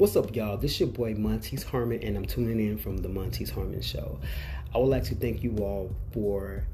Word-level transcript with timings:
What's 0.00 0.16
up, 0.16 0.34
y'all? 0.34 0.56
This 0.56 0.72
is 0.72 0.80
your 0.80 0.88
boy 0.88 1.12
Montice 1.12 1.62
Harmon, 1.62 2.02
and 2.02 2.16
I'm 2.16 2.24
tuning 2.24 2.58
in 2.58 2.78
from 2.78 2.96
the 2.96 3.08
Montice 3.10 3.50
Harmon 3.50 3.82
Show. 3.82 4.18
I 4.74 4.78
would 4.78 4.86
like 4.86 5.04
to 5.04 5.14
thank 5.14 5.42
you 5.42 5.54
all 5.58 5.94
for 6.14 6.64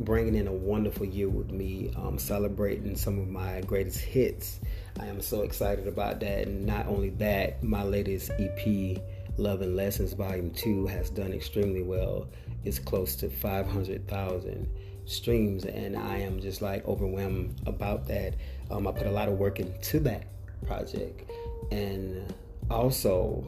bringing 0.00 0.34
in 0.34 0.48
a 0.48 0.52
wonderful 0.54 1.04
year 1.04 1.28
with 1.28 1.50
me, 1.50 1.92
um, 1.96 2.18
celebrating 2.18 2.96
some 2.96 3.18
of 3.18 3.28
my 3.28 3.60
greatest 3.60 4.00
hits. 4.00 4.58
I 4.98 5.04
am 5.04 5.20
so 5.20 5.42
excited 5.42 5.86
about 5.86 6.20
that. 6.20 6.46
And 6.46 6.64
not 6.64 6.86
only 6.86 7.10
that, 7.10 7.62
my 7.62 7.82
latest 7.82 8.30
EP, 8.38 9.02
Love 9.36 9.60
and 9.60 9.76
Lessons 9.76 10.14
Volume 10.14 10.50
2, 10.50 10.86
has 10.86 11.10
done 11.10 11.34
extremely 11.34 11.82
well. 11.82 12.26
It's 12.64 12.78
close 12.78 13.16
to 13.16 13.28
500,000 13.28 14.66
streams, 15.04 15.66
and 15.66 15.94
I 15.94 16.20
am 16.20 16.40
just 16.40 16.62
like 16.62 16.88
overwhelmed 16.88 17.54
about 17.66 18.08
that. 18.08 18.36
Um, 18.70 18.86
I 18.86 18.92
put 18.92 19.06
a 19.06 19.12
lot 19.12 19.28
of 19.28 19.34
work 19.34 19.60
into 19.60 20.00
that 20.00 20.24
project, 20.64 21.30
and 21.70 22.32
also 22.72 23.44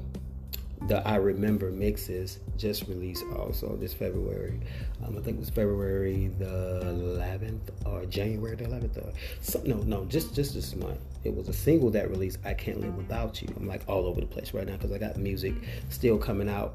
the 0.88 1.06
I 1.06 1.16
Remember 1.16 1.70
mixes 1.70 2.40
just 2.58 2.86
released 2.88 3.24
also 3.36 3.76
this 3.76 3.94
February. 3.94 4.60
Um, 5.04 5.16
I 5.16 5.20
think 5.20 5.38
it 5.38 5.40
was 5.40 5.50
February 5.50 6.30
the 6.38 6.82
11th 6.84 7.70
or 7.86 8.04
January 8.06 8.54
the 8.54 8.64
11th. 8.64 8.98
Or 8.98 9.12
so, 9.40 9.62
no, 9.64 9.76
no, 9.78 10.04
just 10.04 10.34
just 10.34 10.54
this 10.54 10.74
month. 10.76 11.00
It 11.24 11.34
was 11.34 11.48
a 11.48 11.52
single 11.52 11.90
that 11.92 12.10
released. 12.10 12.38
I 12.44 12.52
can't 12.54 12.80
live 12.80 12.96
without 12.96 13.40
you. 13.40 13.48
I'm 13.56 13.66
like 13.66 13.82
all 13.88 14.06
over 14.06 14.20
the 14.20 14.26
place 14.26 14.52
right 14.52 14.66
now 14.66 14.74
because 14.74 14.92
I 14.92 14.98
got 14.98 15.16
music 15.16 15.54
still 15.88 16.18
coming 16.18 16.48
out. 16.48 16.74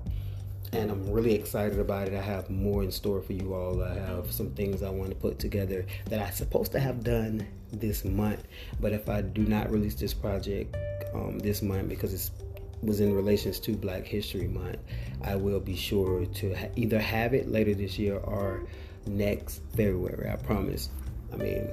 And 0.72 0.92
I'm 0.92 1.12
really 1.12 1.34
excited 1.34 1.80
about 1.80 2.08
it. 2.08 2.14
I 2.14 2.22
have 2.22 2.50
more 2.50 2.84
in 2.84 2.92
store 2.92 3.22
for 3.22 3.34
you 3.34 3.54
all. 3.54 3.84
I 3.84 3.96
have 3.96 4.32
some 4.32 4.52
things 4.52 4.84
I 4.84 4.90
want 4.90 5.10
to 5.10 5.16
put 5.16 5.40
together 5.40 5.86
that 6.06 6.22
I'm 6.22 6.34
supposed 6.34 6.72
to 6.74 6.80
have 6.80 7.04
done 7.04 7.48
this 7.72 8.06
month. 8.06 8.44
But 8.80 8.94
if 8.94 9.10
I 9.10 9.22
do 9.22 9.44
not 9.44 9.72
release 9.72 9.96
this 9.96 10.14
project 10.14 10.76
um, 11.14 11.40
this 11.40 11.62
month 11.62 11.90
because 11.90 12.14
it 12.14 12.32
was 12.82 13.00
in 13.00 13.14
relations 13.16 13.60
to 13.62 13.76
Black 13.76 14.06
History 14.06 14.48
Month, 14.48 14.80
I 15.24 15.36
will 15.36 15.60
be 15.60 15.76
sure 15.76 16.26
to 16.26 16.54
ha- 16.54 16.68
either 16.76 17.00
have 17.00 17.34
it 17.34 17.50
later 17.50 17.74
this 17.74 17.98
year 17.98 18.18
or 18.18 18.68
next 19.08 19.62
February. 19.76 20.30
I 20.30 20.36
promise. 20.36 20.90
I 21.34 21.38
mean, 21.38 21.70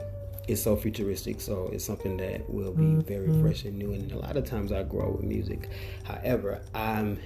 it's 0.48 0.62
so 0.62 0.76
futuristic, 0.76 1.40
so 1.40 1.70
it's 1.72 1.84
something 1.84 2.16
that 2.18 2.48
will 2.48 2.72
be 2.72 3.02
very 3.02 3.28
mm-hmm. 3.28 3.42
fresh 3.42 3.64
and 3.64 3.78
new. 3.78 3.92
And 3.92 4.10
a 4.12 4.18
lot 4.18 4.36
of 4.36 4.44
times 4.44 4.72
I 4.72 4.84
grow 4.84 5.10
with 5.10 5.24
music. 5.24 5.68
However, 6.04 6.60
I'm 6.74 7.18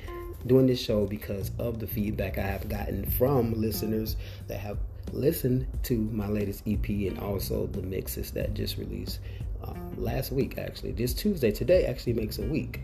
doing 0.46 0.66
this 0.66 0.80
show 0.80 1.06
because 1.06 1.50
of 1.58 1.78
the 1.78 1.86
feedback 1.86 2.38
I 2.38 2.42
have 2.42 2.68
gotten 2.68 3.04
from 3.12 3.52
listeners 3.60 4.16
that 4.48 4.58
have 4.58 4.78
listened 5.12 5.66
to 5.84 5.96
my 6.12 6.28
latest 6.28 6.62
EP 6.66 6.88
and 6.88 7.18
also 7.18 7.66
the 7.66 7.82
mixes 7.82 8.30
that 8.32 8.54
just 8.54 8.78
released 8.78 9.20
um, 9.62 9.92
last 9.96 10.32
week. 10.32 10.58
Actually, 10.58 10.92
this 10.92 11.14
Tuesday, 11.14 11.50
today 11.50 11.86
actually 11.86 12.14
makes 12.14 12.38
a 12.38 12.42
week 12.42 12.80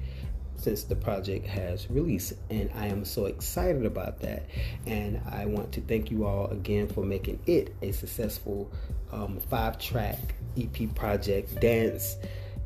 since 0.57 0.85
the 0.85 0.97
project 0.97 1.47
has 1.47 1.89
released 1.91 2.33
and 2.51 2.71
i 2.75 2.87
am 2.87 3.05
so 3.05 3.27
excited 3.27 3.85
about 3.85 4.21
that 4.21 4.47
and 4.87 5.21
i 5.31 5.45
want 5.45 5.71
to 5.71 5.81
thank 5.83 6.11
you 6.11 6.25
all 6.25 6.47
again 6.47 6.89
for 6.89 7.05
making 7.05 7.39
it 7.47 7.75
a 7.83 7.93
successful 7.93 8.71
um, 9.13 9.39
five 9.51 9.79
track 9.79 10.19
ep 10.59 10.95
project 10.95 11.61
dance 11.61 12.17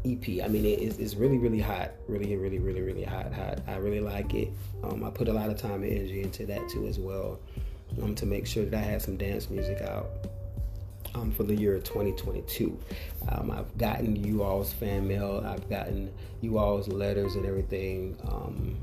ep 0.05 0.45
i 0.45 0.49
mean 0.49 0.65
it 0.65 0.79
is 0.81 0.99
it's 0.99 1.15
really 1.15 1.39
really 1.39 1.61
hot. 1.61 1.91
Really 2.09 2.37
really 2.37 2.59
really 2.59 2.81
really 2.81 3.05
hot 3.05 3.33
hot. 3.33 3.61
I 3.67 3.77
really 3.77 4.01
like 4.01 4.35
it. 4.35 4.51
Um, 4.83 5.05
i 5.05 5.11
put 5.11 5.29
a 5.29 5.33
lot 5.33 5.51
of 5.51 5.57
time 5.57 5.83
and 5.83 5.93
energy 5.93 6.23
into 6.23 6.47
that 6.47 6.69
too 6.69 6.87
as 6.87 6.99
well 6.99 7.39
um, 8.03 8.15
to 8.15 8.27
make 8.27 8.47
sure 8.47 8.65
that 8.65 8.75
i 8.75 8.83
had 8.83 9.03
some 9.03 9.17
dance 9.17 9.51
music 9.51 9.81
out 9.83 10.07
um, 11.15 11.31
for 11.33 11.43
the 11.43 11.55
year 11.55 11.79
2022. 11.79 12.79
Um, 13.29 13.51
I've 13.51 13.77
gotten 13.79 14.17
you 14.17 14.43
all's 14.43 14.73
fan 14.73 15.07
mail, 15.09 15.43
I've 15.45 15.69
gotten 15.69 16.13
you 16.41 16.59
all's 16.59 16.89
letters 16.89 17.35
and 17.35 17.47
everything 17.47 18.17
um, 18.29 18.77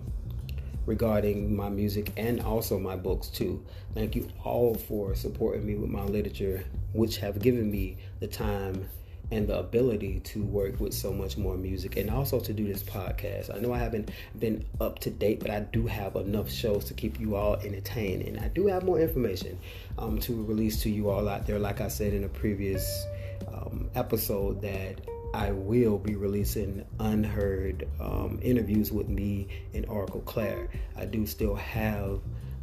regarding 0.85 1.55
my 1.55 1.69
music 1.69 2.11
and 2.17 2.41
also 2.41 2.79
my 2.79 2.95
books 2.95 3.27
too. 3.27 3.63
Thank 3.93 4.15
you 4.15 4.27
all 4.43 4.75
for 4.75 5.15
supporting 5.15 5.65
me 5.65 5.75
with 5.75 5.89
my 5.89 6.03
literature, 6.03 6.63
which 6.93 7.17
have 7.17 7.41
given 7.41 7.69
me 7.69 7.97
the 8.19 8.27
time 8.27 8.87
and 9.31 9.47
the 9.47 9.57
ability 9.57 10.21
to 10.21 10.43
work 10.43 10.79
with 10.79 10.93
so 10.93 11.11
much 11.11 11.37
more 11.37 11.57
music 11.57 11.97
and 11.97 12.09
also 12.09 12.39
to 12.39 12.53
do 12.53 12.65
this 12.67 12.83
podcast. 12.83 13.53
I 13.53 13.59
know 13.59 13.73
I 13.73 13.77
haven't 13.77 14.11
been 14.39 14.65
up 14.79 14.99
to 14.99 15.09
date, 15.09 15.39
but 15.39 15.49
I 15.49 15.61
do 15.61 15.85
have 15.87 16.15
enough 16.15 16.49
shows 16.49 16.85
to 16.85 16.93
keep 16.93 17.19
you 17.19 17.35
all 17.35 17.55
entertained, 17.55 18.23
and 18.23 18.39
I 18.39 18.47
do 18.47 18.67
have 18.67 18.83
more 18.83 18.99
information 18.99 19.59
um, 19.97 20.19
to 20.19 20.43
release 20.43 20.81
to 20.83 20.89
you 20.89 21.09
all 21.09 21.27
out 21.27 21.45
there. 21.45 21.59
Like 21.59 21.81
I 21.81 21.89
said 21.89 22.13
in 22.13 22.23
a 22.23 22.29
previous 22.29 23.05
um, 23.51 23.89
episode, 23.95 24.61
that 24.61 25.01
I 25.33 25.51
will 25.51 25.97
be 25.97 26.15
releasing 26.15 26.85
unheard 26.99 27.87
um, 27.99 28.39
interviews 28.41 28.91
with 28.91 29.09
me 29.09 29.49
and 29.73 29.85
Oracle 29.87 30.21
Claire. 30.21 30.69
I 30.95 31.05
do 31.05 31.25
still 31.25 31.55
have 31.55 32.21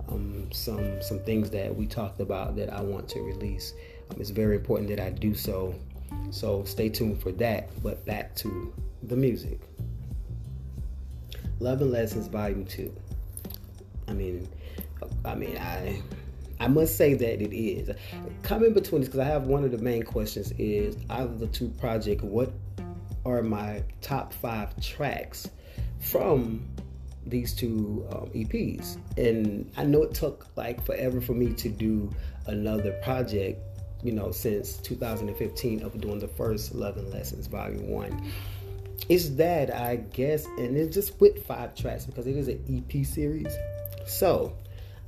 um, 0.09 0.51
some 0.51 1.03
some 1.03 1.19
things 1.21 1.51
that 1.51 1.75
we 1.75 1.87
talked 1.87 2.21
about 2.21 2.57
that 2.57 2.73
I 2.73 2.81
want 2.81 3.09
to 3.11 3.21
release. 3.21 3.75
Um, 4.11 4.21
it's 4.21 4.31
very 4.31 4.57
important 4.57 4.89
that 4.91 5.01
I 5.01 5.11
do 5.11 5.35
so 5.35 5.75
so 6.31 6.65
stay 6.65 6.89
tuned 6.89 7.21
for 7.21 7.33
that. 7.33 7.71
But 7.83 8.05
back 8.07 8.35
to 8.37 8.73
the 9.03 9.17
music. 9.17 9.61
Love 11.61 11.81
and 11.81 11.91
Lessons 11.91 12.27
Volume 12.27 12.65
2. 12.65 12.95
I 14.09 14.13
mean, 14.13 14.49
I 15.25 15.35
mean, 15.35 15.57
I 15.57 16.03
I 16.61 16.69
must 16.69 16.97
say 16.97 17.15
that 17.15 17.43
it 17.43 17.55
is. 17.55 17.91
Coming 18.43 18.73
between 18.73 19.01
this, 19.01 19.09
because 19.09 19.21
I 19.21 19.25
have 19.25 19.47
one 19.47 19.65
of 19.65 19.71
the 19.71 19.79
main 19.79 20.03
questions 20.03 20.53
is 20.59 20.97
out 21.11 21.23
of 21.23 21.41
the 21.41 21.47
two 21.49 21.69
projects, 21.81 22.23
what 22.23 22.53
are 23.25 23.43
my 23.43 23.83
top 24.01 24.33
five 24.33 24.79
tracks 24.81 25.49
from 26.01 26.67
these 27.27 27.53
two 27.55 28.07
um, 28.13 28.31
EPs? 28.35 28.99
And 29.17 29.71
I 29.77 29.85
know 29.85 30.03
it 30.03 30.15
took 30.15 30.47
like 30.57 30.85
forever 30.85 31.21
for 31.21 31.33
me 31.33 31.53
to 31.55 31.69
do 31.69 32.11
another 32.47 32.93
project 33.03 33.61
you 34.05 34.13
know, 34.13 34.31
since 34.31 34.77
2015 34.77 35.83
of 35.83 36.01
doing 36.01 36.19
the 36.19 36.29
first 36.29 36.75
Love 36.75 36.99
and 36.99 37.11
Lessons 37.11 37.47
Volume 37.47 37.89
1. 37.89 38.33
It's 39.09 39.31
that, 39.31 39.75
I 39.75 39.97
guess, 39.97 40.47
and 40.59 40.77
it's 40.77 40.95
just 40.95 41.19
with 41.21 41.45
five 41.47 41.75
tracks 41.75 42.05
because 42.05 42.27
it 42.27 42.37
is 42.37 42.49
an 42.49 42.63
EP 42.69 43.05
series. 43.05 43.53
So, 44.07 44.55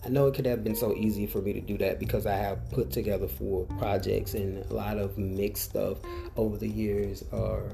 I 0.05 0.09
know 0.09 0.27
it 0.27 0.35
could 0.35 0.47
have 0.47 0.65
been 0.65 0.75
so 0.75 0.95
easy 0.95 1.27
for 1.27 1.41
me 1.41 1.53
to 1.53 1.61
do 1.61 1.77
that 1.79 1.99
because 1.99 2.27
I 2.27 2.37
have 2.37 2.71
put 2.71 2.91
together 2.91 3.29
four 3.29 3.65
projects 3.79 4.35
and 4.35 4.65
a 4.71 4.75
lot 4.75 4.99
of 4.99 5.19
mixed 5.19 5.71
stuff 5.71 5.99
over 6.37 6.57
the 6.57 6.69
years, 6.69 7.23
or 7.33 7.73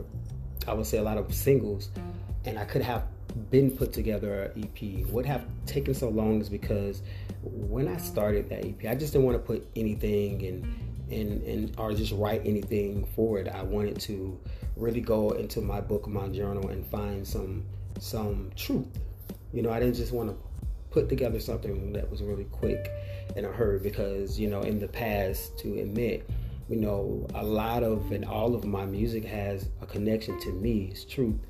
I 0.66 0.75
would 0.75 0.87
say 0.87 0.99
a 0.99 1.03
lot 1.03 1.19
of 1.19 1.33
singles, 1.33 1.91
and 2.44 2.59
I 2.59 2.65
could 2.65 2.83
have 2.83 3.04
been 3.50 3.71
put 3.71 3.93
together 3.93 4.53
an 4.54 4.65
EP. 4.65 5.06
What 5.06 5.25
have 5.27 5.44
taken 5.66 5.94
so 5.94 6.09
long 6.09 6.41
is 6.41 6.49
because 6.49 7.03
when 7.43 7.89
I 7.89 7.97
started 7.97 8.49
that 8.50 8.65
EP, 8.65 8.91
I 8.91 8.94
just 8.94 9.12
didn't 9.12 9.27
want 9.27 9.37
to 9.37 9.43
put 9.43 9.66
anything 9.77 10.44
and 10.44 10.65
and, 11.12 11.42
and 11.42 11.74
or 11.78 11.92
just 11.92 12.12
write 12.12 12.42
anything 12.44 13.06
for 13.14 13.38
it. 13.38 13.48
I 13.48 13.62
wanted 13.62 14.00
to 14.00 14.38
really 14.76 15.00
go 15.00 15.30
into 15.30 15.60
my 15.60 15.80
book, 15.80 16.08
my 16.08 16.28
journal, 16.28 16.68
and 16.68 16.86
find 16.86 17.26
some 17.26 17.64
some 17.98 18.50
truth. 18.56 18.88
You 19.52 19.62
know, 19.62 19.70
I 19.70 19.80
didn't 19.80 19.96
just 19.96 20.12
want 20.12 20.30
to 20.30 20.36
put 20.90 21.08
together 21.08 21.40
something 21.40 21.92
that 21.92 22.10
was 22.10 22.22
really 22.22 22.44
quick 22.44 22.90
in 23.36 23.44
a 23.44 23.48
hurry 23.48 23.78
because 23.78 24.38
you 24.38 24.48
know 24.48 24.60
in 24.60 24.78
the 24.78 24.88
past 24.88 25.58
to 25.58 25.78
admit 25.80 26.28
you 26.68 26.76
know 26.76 27.26
a 27.34 27.42
lot 27.42 27.82
of 27.82 28.12
and 28.12 28.24
all 28.24 28.54
of 28.54 28.64
my 28.64 28.84
music 28.84 29.24
has 29.24 29.68
a 29.80 29.86
connection 29.86 30.38
to 30.40 30.52
me 30.52 30.88
it's 30.90 31.04
truth 31.04 31.40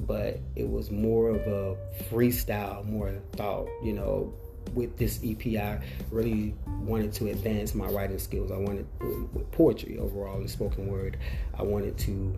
but 0.00 0.40
it 0.54 0.68
was 0.68 0.90
more 0.90 1.28
of 1.28 1.46
a 1.46 1.76
freestyle 2.10 2.84
more 2.86 3.12
thought 3.32 3.68
you 3.82 3.92
know 3.92 4.32
with 4.74 4.96
this 4.96 5.20
EP, 5.24 5.46
I 5.60 5.80
really 6.10 6.54
wanted 6.66 7.12
to 7.14 7.28
advance 7.28 7.74
my 7.74 7.86
writing 7.86 8.18
skills. 8.18 8.50
I 8.50 8.56
wanted 8.56 8.86
with 9.32 9.50
poetry 9.52 9.98
overall 9.98 10.38
and 10.38 10.50
spoken 10.50 10.88
word. 10.88 11.18
I 11.58 11.62
wanted 11.62 11.98
to 11.98 12.36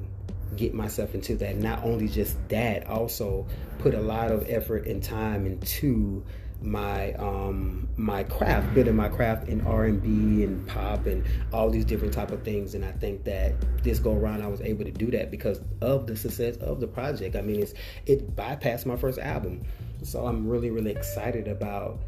get 0.56 0.74
myself 0.74 1.14
into 1.14 1.36
that. 1.36 1.56
Not 1.56 1.84
only 1.84 2.08
just 2.08 2.36
that, 2.48 2.86
also 2.86 3.46
put 3.78 3.94
a 3.94 4.00
lot 4.00 4.30
of 4.30 4.48
effort 4.48 4.86
and 4.86 5.02
time 5.02 5.46
into 5.46 6.24
my 6.60 7.12
um 7.14 7.88
my 7.96 8.24
craft 8.24 8.74
building 8.74 8.96
my 8.96 9.08
craft 9.08 9.48
in 9.48 9.60
r&b 9.60 10.08
and 10.42 10.66
pop 10.66 11.06
and 11.06 11.24
all 11.52 11.70
these 11.70 11.84
different 11.84 12.12
type 12.12 12.32
of 12.32 12.42
things 12.42 12.74
and 12.74 12.84
i 12.84 12.90
think 12.90 13.22
that 13.22 13.54
this 13.84 14.00
go 14.00 14.12
around 14.12 14.42
i 14.42 14.46
was 14.48 14.60
able 14.62 14.84
to 14.84 14.90
do 14.90 15.08
that 15.08 15.30
because 15.30 15.60
of 15.82 16.08
the 16.08 16.16
success 16.16 16.56
of 16.56 16.80
the 16.80 16.86
project 16.86 17.36
i 17.36 17.40
mean 17.40 17.62
it's 17.62 17.74
it 18.06 18.34
bypassed 18.34 18.86
my 18.86 18.96
first 18.96 19.20
album 19.20 19.62
so 20.02 20.26
i'm 20.26 20.48
really 20.48 20.70
really 20.70 20.90
excited 20.90 21.46
about 21.46 22.00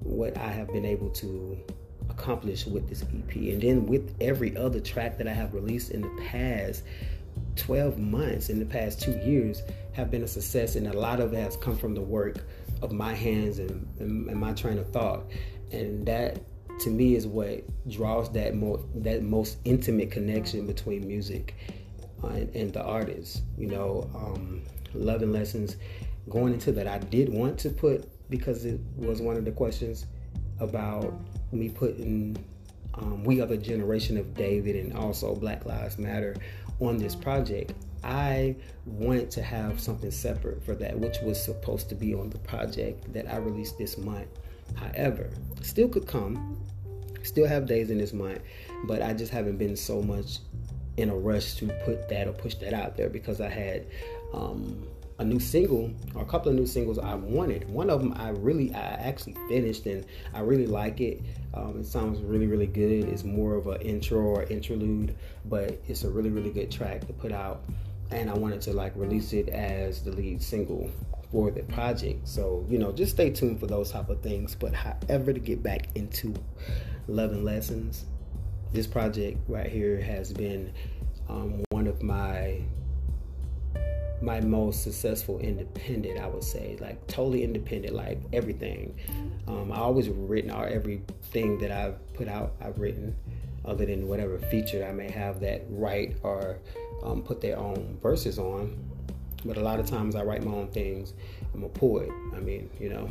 what 0.00 0.36
I 0.36 0.48
have 0.48 0.68
been 0.68 0.84
able 0.84 1.10
to 1.10 1.58
accomplish 2.08 2.66
with 2.66 2.88
this 2.88 3.02
EP. 3.02 3.34
And 3.36 3.60
then 3.60 3.86
with 3.86 4.14
every 4.20 4.56
other 4.56 4.80
track 4.80 5.18
that 5.18 5.28
I 5.28 5.32
have 5.32 5.54
released 5.54 5.90
in 5.90 6.02
the 6.02 6.22
past 6.22 6.84
12 7.56 7.98
months, 7.98 8.48
in 8.48 8.58
the 8.58 8.66
past 8.66 9.00
two 9.00 9.12
years, 9.18 9.62
have 9.92 10.10
been 10.10 10.22
a 10.22 10.28
success. 10.28 10.76
And 10.76 10.86
a 10.86 10.98
lot 10.98 11.20
of 11.20 11.32
it 11.32 11.38
has 11.38 11.56
come 11.56 11.76
from 11.76 11.94
the 11.94 12.00
work 12.00 12.46
of 12.82 12.92
my 12.92 13.14
hands 13.14 13.58
and, 13.58 13.86
and, 13.98 14.28
and 14.28 14.38
my 14.38 14.52
train 14.52 14.78
of 14.78 14.90
thought. 14.90 15.24
And 15.70 16.06
that 16.06 16.40
to 16.80 16.90
me 16.90 17.16
is 17.16 17.26
what 17.26 17.64
draws 17.88 18.30
that 18.32 18.54
more 18.54 18.80
that 18.94 19.22
most 19.22 19.58
intimate 19.64 20.12
connection 20.12 20.64
between 20.64 21.06
music 21.06 21.56
and, 22.22 22.54
and 22.54 22.72
the 22.72 22.82
artist. 22.82 23.42
You 23.56 23.66
know, 23.66 24.10
um, 24.14 24.62
Love 24.94 25.22
and 25.22 25.32
Lessons 25.32 25.76
going 26.28 26.52
into 26.52 26.72
that, 26.72 26.86
I 26.86 26.98
did 26.98 27.28
want 27.28 27.58
to 27.60 27.70
put 27.70 28.08
because 28.30 28.64
it 28.64 28.80
was 28.96 29.20
one 29.20 29.36
of 29.36 29.44
the 29.44 29.52
questions 29.52 30.06
about 30.60 31.14
me 31.52 31.68
putting 31.68 32.36
um, 32.94 33.24
We 33.24 33.40
Are 33.40 33.46
the 33.46 33.56
Generation 33.56 34.16
of 34.16 34.34
David 34.34 34.76
and 34.76 34.96
also 34.96 35.34
Black 35.34 35.64
Lives 35.64 35.98
Matter 35.98 36.36
on 36.80 36.98
this 36.98 37.14
project. 37.14 37.72
I 38.04 38.56
wanted 38.86 39.30
to 39.32 39.42
have 39.42 39.80
something 39.80 40.10
separate 40.10 40.62
for 40.62 40.74
that, 40.76 40.98
which 40.98 41.18
was 41.22 41.42
supposed 41.42 41.88
to 41.88 41.94
be 41.94 42.14
on 42.14 42.30
the 42.30 42.38
project 42.38 43.12
that 43.12 43.32
I 43.32 43.36
released 43.36 43.78
this 43.78 43.98
month. 43.98 44.28
However, 44.74 45.30
still 45.62 45.88
could 45.88 46.06
come, 46.06 46.58
still 47.22 47.46
have 47.46 47.66
days 47.66 47.90
in 47.90 47.98
this 47.98 48.12
month, 48.12 48.40
but 48.84 49.02
I 49.02 49.14
just 49.14 49.32
haven't 49.32 49.56
been 49.56 49.76
so 49.76 50.02
much 50.02 50.38
in 50.96 51.10
a 51.10 51.16
rush 51.16 51.54
to 51.54 51.66
put 51.84 52.08
that 52.08 52.26
or 52.26 52.32
push 52.32 52.54
that 52.56 52.74
out 52.74 52.96
there 52.96 53.08
because 53.08 53.40
I 53.40 53.48
had 53.48 53.86
um, 54.32 54.86
a 55.18 55.24
new 55.24 55.40
single 55.40 55.90
or 56.14 56.22
a 56.22 56.24
couple 56.24 56.50
of 56.50 56.56
new 56.56 56.66
singles 56.66 56.98
I 56.98 57.14
wanted. 57.14 57.68
One 57.68 57.90
of 57.90 58.00
them 58.00 58.14
I 58.16 58.28
really, 58.28 58.72
I 58.72 58.78
actually 58.78 59.36
finished 59.48 59.86
and 59.86 60.06
I 60.32 60.40
really 60.40 60.66
like 60.66 61.00
it. 61.00 61.22
Um, 61.54 61.80
it 61.80 61.86
sounds 61.86 62.20
really, 62.20 62.46
really 62.46 62.68
good. 62.68 63.08
It's 63.08 63.24
more 63.24 63.56
of 63.56 63.66
an 63.66 63.80
intro 63.80 64.20
or 64.20 64.44
interlude, 64.44 65.16
but 65.44 65.80
it's 65.88 66.04
a 66.04 66.10
really, 66.10 66.30
really 66.30 66.50
good 66.50 66.70
track 66.70 67.06
to 67.06 67.12
put 67.12 67.32
out. 67.32 67.64
And 68.10 68.30
I 68.30 68.34
wanted 68.34 68.60
to 68.62 68.72
like 68.72 68.92
release 68.94 69.32
it 69.32 69.48
as 69.48 70.02
the 70.02 70.12
lead 70.12 70.40
single 70.40 70.90
for 71.32 71.50
the 71.50 71.62
project. 71.64 72.26
So, 72.28 72.64
you 72.70 72.78
know, 72.78 72.92
just 72.92 73.12
stay 73.12 73.30
tuned 73.30 73.60
for 73.60 73.66
those 73.66 73.90
type 73.90 74.08
of 74.08 74.22
things. 74.22 74.54
But 74.54 74.72
however, 74.72 75.32
to 75.32 75.40
get 75.40 75.62
back 75.62 75.88
into 75.96 76.32
Love 77.08 77.32
and 77.32 77.44
Lessons, 77.44 78.06
this 78.72 78.86
project 78.86 79.38
right 79.48 79.70
here 79.70 80.00
has 80.00 80.32
been 80.32 80.72
um, 81.28 81.64
one 81.70 81.86
of 81.86 82.02
my 82.02 82.60
my 84.20 84.40
most 84.40 84.82
successful 84.82 85.38
independent, 85.38 86.18
I 86.18 86.26
would 86.26 86.44
say, 86.44 86.76
like 86.80 87.06
totally 87.06 87.44
independent, 87.44 87.94
like 87.94 88.20
everything. 88.32 88.98
Um, 89.46 89.72
I 89.72 89.76
always 89.76 90.08
written 90.08 90.50
all 90.50 90.64
everything 90.64 91.58
that 91.58 91.70
I've 91.70 92.12
put 92.14 92.28
out. 92.28 92.54
I've 92.60 92.78
written, 92.78 93.14
other 93.64 93.86
than 93.86 94.08
whatever 94.08 94.38
feature 94.38 94.84
I 94.84 94.92
may 94.92 95.10
have 95.10 95.40
that 95.40 95.62
write 95.68 96.16
or 96.22 96.58
um, 97.02 97.22
put 97.22 97.40
their 97.40 97.58
own 97.58 97.98
verses 98.02 98.38
on. 98.38 98.76
But 99.44 99.56
a 99.56 99.60
lot 99.60 99.78
of 99.78 99.86
times 99.86 100.16
I 100.16 100.24
write 100.24 100.42
my 100.42 100.52
own 100.52 100.68
things. 100.68 101.14
I'm 101.54 101.62
a 101.62 101.68
poet. 101.68 102.10
I 102.34 102.40
mean, 102.40 102.68
you 102.80 102.88
know, 102.88 103.08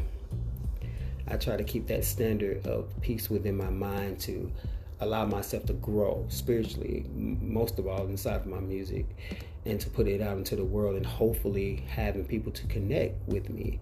I 1.30 1.38
try 1.38 1.56
to 1.56 1.64
keep 1.64 1.88
that 1.88 2.04
standard 2.04 2.66
of 2.68 2.90
peace 3.02 3.30
within 3.30 3.56
my 3.56 3.70
mind 3.70 4.20
to 4.22 4.52
allow 5.00 5.26
myself 5.26 5.66
to 5.66 5.74
grow 5.74 6.26
spiritually, 6.30 7.06
most 7.14 7.80
of 7.80 7.88
all 7.88 8.06
inside 8.08 8.42
of 8.42 8.46
my 8.46 8.60
music, 8.60 9.06
and 9.66 9.80
to 9.80 9.90
put 9.90 10.08
it 10.08 10.22
out 10.22 10.38
into 10.38 10.56
the 10.56 10.64
world 10.64 10.96
and 10.96 11.06
hopefully 11.06 11.84
having 11.88 12.26
people 12.26 12.52
to 12.52 12.66
connect 12.68 13.28
with 13.28 13.50
me. 13.50 13.80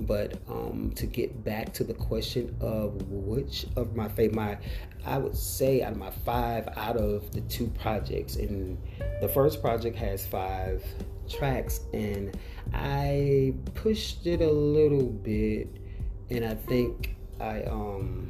But 0.00 0.38
um, 0.48 0.92
to 0.96 1.06
get 1.06 1.42
back 1.42 1.72
to 1.74 1.84
the 1.84 1.94
question 1.94 2.54
of 2.60 3.08
which 3.08 3.66
of 3.76 3.96
my 3.96 4.08
favorite, 4.08 4.34
my 4.34 4.58
I 5.06 5.16
would 5.16 5.36
say 5.36 5.82
out 5.82 5.92
of 5.92 5.98
my 5.98 6.10
five 6.10 6.68
out 6.76 6.96
of 6.96 7.30
the 7.32 7.40
two 7.42 7.68
projects, 7.80 8.36
and 8.36 8.76
the 9.22 9.28
first 9.28 9.62
project 9.62 9.96
has 9.96 10.26
five 10.26 10.84
tracks, 11.30 11.80
and 11.94 12.36
I 12.74 13.54
pushed 13.74 14.26
it 14.26 14.42
a 14.42 14.50
little 14.50 15.06
bit, 15.06 15.68
and 16.28 16.44
I 16.44 16.54
think 16.54 17.16
I 17.40 17.62
um 17.62 18.28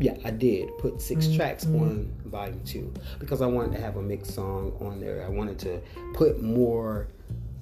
yeah, 0.00 0.16
I 0.24 0.30
did 0.30 0.76
put 0.78 1.00
6 1.00 1.26
mm-hmm. 1.26 1.36
tracks 1.36 1.66
on 1.66 2.12
volume 2.26 2.60
two 2.64 2.92
because 3.18 3.42
I 3.42 3.46
wanted 3.46 3.72
to 3.72 3.80
have 3.80 3.96
a 3.96 4.02
mixed 4.02 4.34
song 4.34 4.76
on 4.80 5.00
there. 5.00 5.24
I 5.24 5.28
wanted 5.28 5.58
to 5.60 5.80
put 6.14 6.42
more 6.42 7.08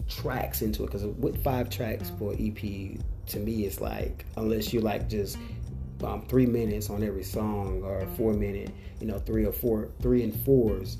tracks 0.08 0.62
into 0.62 0.84
it 0.84 0.86
because 0.86 1.04
with 1.04 1.42
five 1.42 1.70
tracks 1.70 2.12
for 2.18 2.34
EP, 2.38 2.56
to 2.58 3.38
me, 3.38 3.64
it's 3.64 3.80
like 3.80 4.24
unless 4.36 4.72
you 4.72 4.80
like 4.80 5.08
just 5.08 5.38
um, 6.04 6.26
three 6.28 6.46
minutes 6.46 6.90
on 6.90 7.02
every 7.02 7.24
song 7.24 7.82
or 7.82 8.06
four 8.16 8.32
minute, 8.34 8.70
you 9.00 9.06
know, 9.06 9.18
three 9.18 9.44
or 9.44 9.52
four, 9.52 9.88
three 10.02 10.22
and 10.22 10.34
fours, 10.44 10.98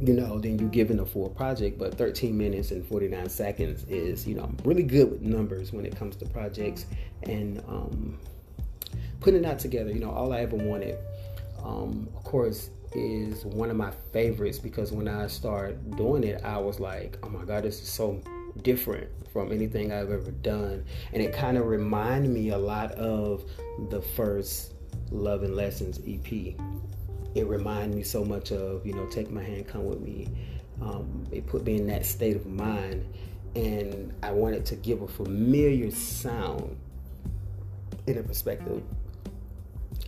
you 0.00 0.12
know, 0.12 0.38
then 0.38 0.58
you're 0.58 0.68
given 0.68 1.00
a 1.00 1.06
full 1.06 1.30
project. 1.30 1.78
But 1.78 1.94
13 1.96 2.36
minutes 2.36 2.70
and 2.70 2.86
49 2.86 3.28
seconds 3.30 3.84
is, 3.84 4.26
you 4.26 4.34
know, 4.34 4.44
I'm 4.44 4.56
really 4.64 4.82
good 4.82 5.10
with 5.10 5.22
numbers 5.22 5.72
when 5.72 5.86
it 5.86 5.96
comes 5.96 6.16
to 6.16 6.26
projects 6.26 6.86
and 7.22 7.60
um, 7.66 8.18
putting 9.20 9.42
that 9.42 9.58
together. 9.58 9.90
You 9.90 10.00
know, 10.00 10.10
all 10.10 10.32
I 10.32 10.40
ever 10.40 10.56
wanted, 10.56 10.98
um, 11.62 12.08
of 12.16 12.24
course, 12.24 12.70
is 12.92 13.44
one 13.44 13.70
of 13.70 13.76
my 13.76 13.90
favorites 14.12 14.58
because 14.58 14.92
when 14.92 15.08
I 15.08 15.26
started 15.26 15.96
doing 15.96 16.24
it, 16.24 16.42
I 16.44 16.58
was 16.58 16.80
like, 16.80 17.18
oh 17.22 17.28
my 17.28 17.44
God, 17.44 17.64
this 17.64 17.82
is 17.82 17.88
so 17.88 18.20
different 18.62 19.08
from 19.32 19.52
anything 19.52 19.92
I've 19.92 20.10
ever 20.10 20.30
done. 20.30 20.84
And 21.12 21.22
it 21.22 21.32
kind 21.32 21.56
of 21.56 21.66
reminded 21.66 22.30
me 22.30 22.50
a 22.50 22.58
lot 22.58 22.92
of 22.92 23.44
the 23.90 24.00
first 24.00 24.74
Love 25.10 25.42
and 25.42 25.54
Lessons 25.54 26.00
EP. 26.06 26.54
It 27.34 27.46
reminded 27.46 27.94
me 27.94 28.02
so 28.02 28.24
much 28.24 28.52
of, 28.52 28.86
you 28.86 28.94
know, 28.94 29.06
Take 29.06 29.30
My 29.30 29.42
Hand, 29.42 29.68
Come 29.68 29.84
With 29.84 30.00
Me. 30.00 30.28
Um, 30.80 31.26
it 31.30 31.46
put 31.46 31.64
me 31.64 31.76
in 31.76 31.86
that 31.88 32.06
state 32.06 32.36
of 32.36 32.46
mind. 32.46 33.04
And 33.54 34.12
I 34.22 34.32
wanted 34.32 34.64
to 34.66 34.76
give 34.76 35.02
a 35.02 35.08
familiar 35.08 35.90
sound 35.90 36.76
in 38.06 38.18
a 38.18 38.22
perspective 38.22 38.82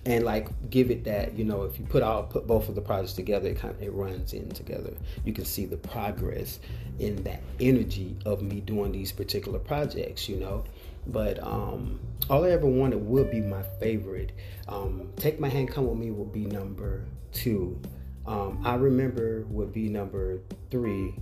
and 0.07 0.25
like 0.25 0.49
give 0.71 0.91
it 0.91 1.05
that 1.05 1.37
you 1.37 1.45
know 1.45 1.63
if 1.65 1.79
you 1.79 1.85
put 1.85 2.03
all 2.03 2.23
put 2.23 2.47
both 2.47 2.69
of 2.69 2.75
the 2.75 2.81
projects 2.81 3.13
together 3.13 3.51
it 3.51 3.59
kind 3.59 3.75
of 3.75 3.83
it 3.83 3.93
runs 3.93 4.33
in 4.33 4.49
together. 4.51 4.93
You 5.25 5.33
can 5.33 5.45
see 5.45 5.67
the 5.67 5.77
progress 5.77 6.59
in 6.99 7.23
that 7.25 7.43
energy 7.61 8.17
of 8.25 8.43
me 8.43 8.61
doing 8.61 8.93
these 8.93 9.13
particular 9.13 9.59
projects 9.59 10.29
you 10.29 10.37
know? 10.37 10.65
But 11.07 11.43
um 11.43 12.01
all 12.29 12.45
i 12.45 12.51
ever 12.51 12.67
wanted 12.67 13.05
would 13.05 13.31
be 13.31 13.41
my 13.41 13.63
favorite 13.81 14.33
um 14.69 15.13
take 15.17 15.41
my 15.41 15.49
hand 15.49 15.71
come 15.71 15.87
with 15.87 15.99
me 15.99 16.11
will 16.11 16.25
be 16.25 16.47
number 16.47 17.05
two. 17.33 17.81
Um 18.27 18.61
i 18.65 18.75
remember 18.75 19.45
would 19.49 19.73
be 19.73 19.89
number 19.89 20.41
three 20.71 21.15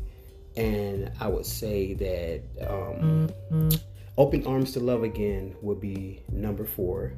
and 0.56 1.10
i 1.20 1.28
would 1.28 1.46
say 1.46 1.94
that 1.94 2.68
um 2.68 3.28
mm-hmm. 3.50 3.68
open 4.16 4.46
arms 4.46 4.72
to 4.72 4.80
love 4.80 5.02
again 5.02 5.54
would 5.62 5.80
be 5.80 6.22
number 6.30 6.64
four 6.64 7.12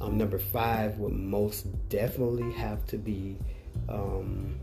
um, 0.00 0.16
number 0.16 0.38
five 0.38 0.98
would 0.98 1.12
most 1.12 1.66
definitely 1.88 2.52
have 2.52 2.86
to 2.86 2.96
be 2.98 3.36
um, 3.88 4.58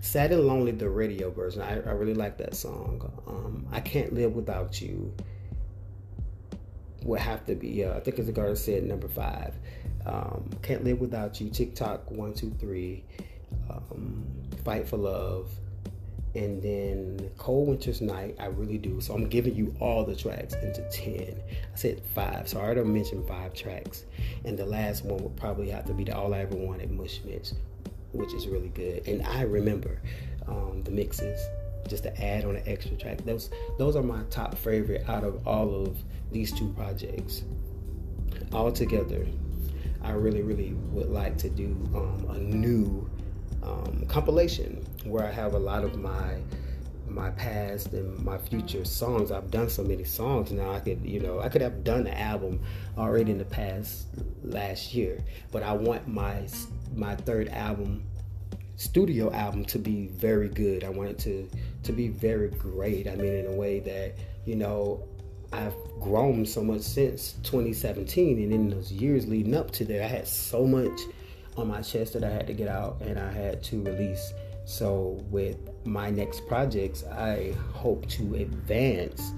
Sad 0.00 0.32
and 0.32 0.46
Lonely, 0.46 0.72
the 0.72 0.88
radio 0.88 1.30
version. 1.30 1.62
I, 1.62 1.74
I 1.74 1.92
really 1.92 2.14
like 2.14 2.38
that 2.38 2.54
song. 2.54 3.10
Um, 3.26 3.66
I 3.70 3.80
Can't 3.80 4.12
Live 4.12 4.32
Without 4.32 4.80
You 4.80 5.14
would 7.04 7.20
have 7.20 7.46
to 7.46 7.54
be, 7.54 7.84
uh, 7.84 7.94
I 7.94 8.00
think 8.00 8.18
as 8.18 8.26
the 8.26 8.32
guard 8.32 8.58
said, 8.58 8.84
number 8.84 9.08
five. 9.08 9.54
Um, 10.06 10.50
Can't 10.62 10.84
Live 10.84 11.00
Without 11.00 11.40
You, 11.40 11.50
TikTok, 11.50 12.10
one, 12.10 12.34
two, 12.34 12.50
three. 12.58 13.04
Um, 13.70 14.24
Fight 14.64 14.86
for 14.88 14.96
Love, 14.96 15.50
and 16.34 16.62
then 16.62 17.30
Cold 17.38 17.68
Winter's 17.68 18.00
Night, 18.00 18.36
I 18.38 18.46
really 18.46 18.78
do. 18.78 19.00
So 19.00 19.14
I'm 19.14 19.28
giving 19.28 19.54
you 19.54 19.74
all 19.80 20.04
the 20.04 20.14
tracks 20.14 20.54
into 20.54 20.86
10. 20.90 21.40
Said 21.78 22.02
five, 22.12 22.48
so 22.48 22.58
I 22.58 22.64
already 22.64 22.82
mentioned 22.82 23.28
five 23.28 23.54
tracks. 23.54 24.04
And 24.44 24.58
the 24.58 24.66
last 24.66 25.04
one 25.04 25.22
would 25.22 25.36
probably 25.36 25.70
have 25.70 25.84
to 25.84 25.94
be 25.94 26.02
the 26.02 26.16
All 26.16 26.34
I 26.34 26.40
Ever 26.40 26.56
Wanted 26.56 26.90
Mush 26.90 27.20
Mix, 27.24 27.54
which 28.10 28.34
is 28.34 28.48
really 28.48 28.70
good. 28.70 29.06
And 29.06 29.24
I 29.24 29.42
remember 29.42 30.00
um, 30.48 30.82
the 30.82 30.90
mixes, 30.90 31.40
just 31.86 32.02
to 32.02 32.20
add 32.20 32.44
on 32.44 32.56
an 32.56 32.64
extra 32.66 32.96
track. 32.96 33.18
Those 33.18 33.50
those 33.78 33.94
are 33.94 34.02
my 34.02 34.24
top 34.28 34.56
favorite 34.56 35.08
out 35.08 35.22
of 35.22 35.46
all 35.46 35.86
of 35.86 35.96
these 36.32 36.50
two 36.50 36.72
projects. 36.72 37.44
All 38.52 38.72
together, 38.72 39.24
I 40.02 40.10
really, 40.10 40.42
really 40.42 40.72
would 40.90 41.10
like 41.10 41.38
to 41.38 41.48
do 41.48 41.76
um, 41.94 42.26
a 42.30 42.38
new 42.38 43.08
um, 43.62 44.04
compilation 44.08 44.84
where 45.04 45.24
I 45.24 45.30
have 45.30 45.54
a 45.54 45.60
lot 45.60 45.84
of 45.84 45.96
my 45.96 46.38
my 47.18 47.30
past 47.30 47.92
and 47.92 48.24
my 48.24 48.38
future 48.38 48.84
songs. 48.84 49.32
I've 49.32 49.50
done 49.50 49.68
so 49.68 49.82
many 49.82 50.04
songs 50.04 50.52
now. 50.52 50.70
I 50.70 50.78
could, 50.78 51.04
you 51.04 51.18
know, 51.18 51.40
I 51.40 51.48
could 51.48 51.62
have 51.62 51.82
done 51.82 52.06
an 52.06 52.14
album 52.14 52.60
already 52.96 53.32
in 53.32 53.38
the 53.38 53.44
past 53.44 54.06
last 54.44 54.94
year, 54.94 55.22
but 55.50 55.62
I 55.64 55.72
want 55.72 56.06
my 56.06 56.46
my 56.94 57.16
third 57.16 57.48
album, 57.48 58.04
studio 58.76 59.32
album, 59.32 59.64
to 59.66 59.78
be 59.78 60.06
very 60.06 60.48
good. 60.48 60.84
I 60.84 60.90
want 60.90 61.10
it 61.10 61.18
to 61.20 61.50
to 61.82 61.92
be 61.92 62.08
very 62.08 62.50
great. 62.50 63.08
I 63.08 63.16
mean, 63.16 63.34
in 63.34 63.46
a 63.46 63.52
way 63.52 63.80
that 63.80 64.14
you 64.46 64.54
know. 64.54 65.02
I've 65.50 65.74
grown 65.98 66.44
so 66.44 66.62
much 66.62 66.82
since 66.82 67.32
2017, 67.42 68.36
and 68.36 68.52
in 68.52 68.68
those 68.68 68.92
years 68.92 69.26
leading 69.26 69.54
up 69.54 69.70
to 69.70 69.84
there, 69.86 70.04
I 70.04 70.06
had 70.06 70.28
so 70.28 70.66
much 70.66 71.00
on 71.56 71.68
my 71.68 71.80
chest 71.80 72.12
that 72.12 72.22
I 72.22 72.28
had 72.28 72.46
to 72.48 72.52
get 72.52 72.68
out 72.68 73.00
and 73.00 73.18
I 73.18 73.32
had 73.32 73.62
to 73.64 73.82
release. 73.82 74.34
So 74.68 75.18
with 75.30 75.56
my 75.86 76.10
next 76.10 76.46
projects, 76.46 77.02
I 77.02 77.54
hope 77.72 78.06
to 78.08 78.34
advance 78.34 79.32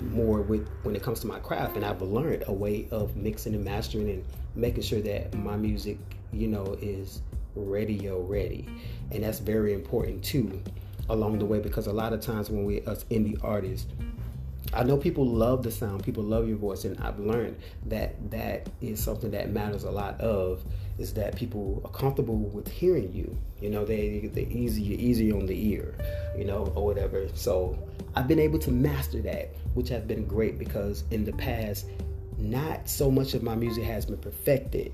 more 0.00 0.42
with 0.42 0.68
when 0.82 0.96
it 0.96 1.04
comes 1.04 1.20
to 1.20 1.28
my 1.28 1.38
craft 1.38 1.76
and 1.76 1.84
I've 1.84 2.02
learned 2.02 2.42
a 2.48 2.52
way 2.52 2.88
of 2.90 3.14
mixing 3.14 3.54
and 3.54 3.64
mastering 3.64 4.10
and 4.10 4.24
making 4.56 4.82
sure 4.82 5.00
that 5.00 5.34
my 5.34 5.56
music, 5.56 5.98
you 6.32 6.48
know, 6.48 6.76
is 6.82 7.22
radio 7.54 8.22
ready. 8.22 8.66
And 9.12 9.22
that's 9.22 9.38
very 9.38 9.72
important 9.72 10.24
too. 10.24 10.60
along 11.08 11.38
the 11.38 11.44
way 11.44 11.60
because 11.60 11.86
a 11.86 11.92
lot 11.92 12.12
of 12.12 12.20
times 12.20 12.50
when 12.50 12.64
we 12.64 12.80
us 12.82 13.04
indie 13.04 13.38
artists 13.44 13.86
I 14.74 14.84
know 14.84 14.96
people 14.96 15.26
love 15.26 15.62
the 15.62 15.70
sound, 15.70 16.02
people 16.02 16.22
love 16.22 16.48
your 16.48 16.56
voice, 16.56 16.84
and 16.84 16.98
I've 17.00 17.18
learned 17.18 17.56
that 17.86 18.30
that 18.30 18.68
is 18.80 19.02
something 19.02 19.30
that 19.32 19.50
matters 19.50 19.84
a 19.84 19.90
lot 19.90 20.20
of 20.20 20.64
is 20.98 21.14
that 21.14 21.36
people 21.36 21.82
are 21.84 21.90
comfortable 21.90 22.36
with 22.36 22.68
hearing 22.68 23.12
you. 23.12 23.36
You 23.60 23.70
know, 23.70 23.84
they 23.84 24.30
they 24.32 24.46
easy 24.46 24.82
easy 24.82 25.32
on 25.32 25.46
the 25.46 25.72
ear, 25.72 25.94
you 26.36 26.44
know, 26.44 26.72
or 26.74 26.86
whatever. 26.86 27.28
So 27.34 27.78
I've 28.14 28.28
been 28.28 28.38
able 28.38 28.58
to 28.60 28.70
master 28.70 29.20
that, 29.22 29.54
which 29.74 29.88
has 29.90 30.04
been 30.04 30.26
great 30.26 30.58
because 30.58 31.04
in 31.10 31.24
the 31.24 31.32
past, 31.32 31.86
not 32.38 32.88
so 32.88 33.10
much 33.10 33.34
of 33.34 33.42
my 33.42 33.54
music 33.54 33.84
has 33.84 34.06
been 34.06 34.18
perfected 34.18 34.92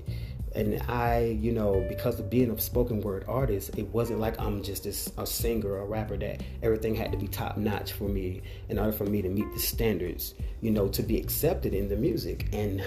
and 0.55 0.81
I, 0.87 1.37
you 1.39 1.51
know, 1.51 1.85
because 1.87 2.19
of 2.19 2.29
being 2.29 2.49
a 2.49 2.59
spoken 2.59 3.01
word 3.01 3.25
artist, 3.27 3.77
it 3.77 3.87
wasn't 3.89 4.19
like 4.19 4.39
I'm 4.39 4.63
just 4.63 4.83
this, 4.83 5.11
a 5.17 5.25
singer 5.25 5.69
or 5.69 5.81
a 5.81 5.85
rapper 5.85 6.17
that 6.17 6.41
everything 6.63 6.95
had 6.95 7.11
to 7.11 7.17
be 7.17 7.27
top 7.27 7.57
notch 7.57 7.93
for 7.93 8.07
me 8.07 8.41
in 8.67 8.79
order 8.79 8.91
for 8.91 9.05
me 9.05 9.21
to 9.21 9.29
meet 9.29 9.51
the 9.53 9.59
standards, 9.59 10.35
you 10.61 10.71
know, 10.71 10.87
to 10.89 11.03
be 11.03 11.17
accepted 11.17 11.73
in 11.73 11.87
the 11.87 11.95
music. 11.95 12.49
And 12.51 12.83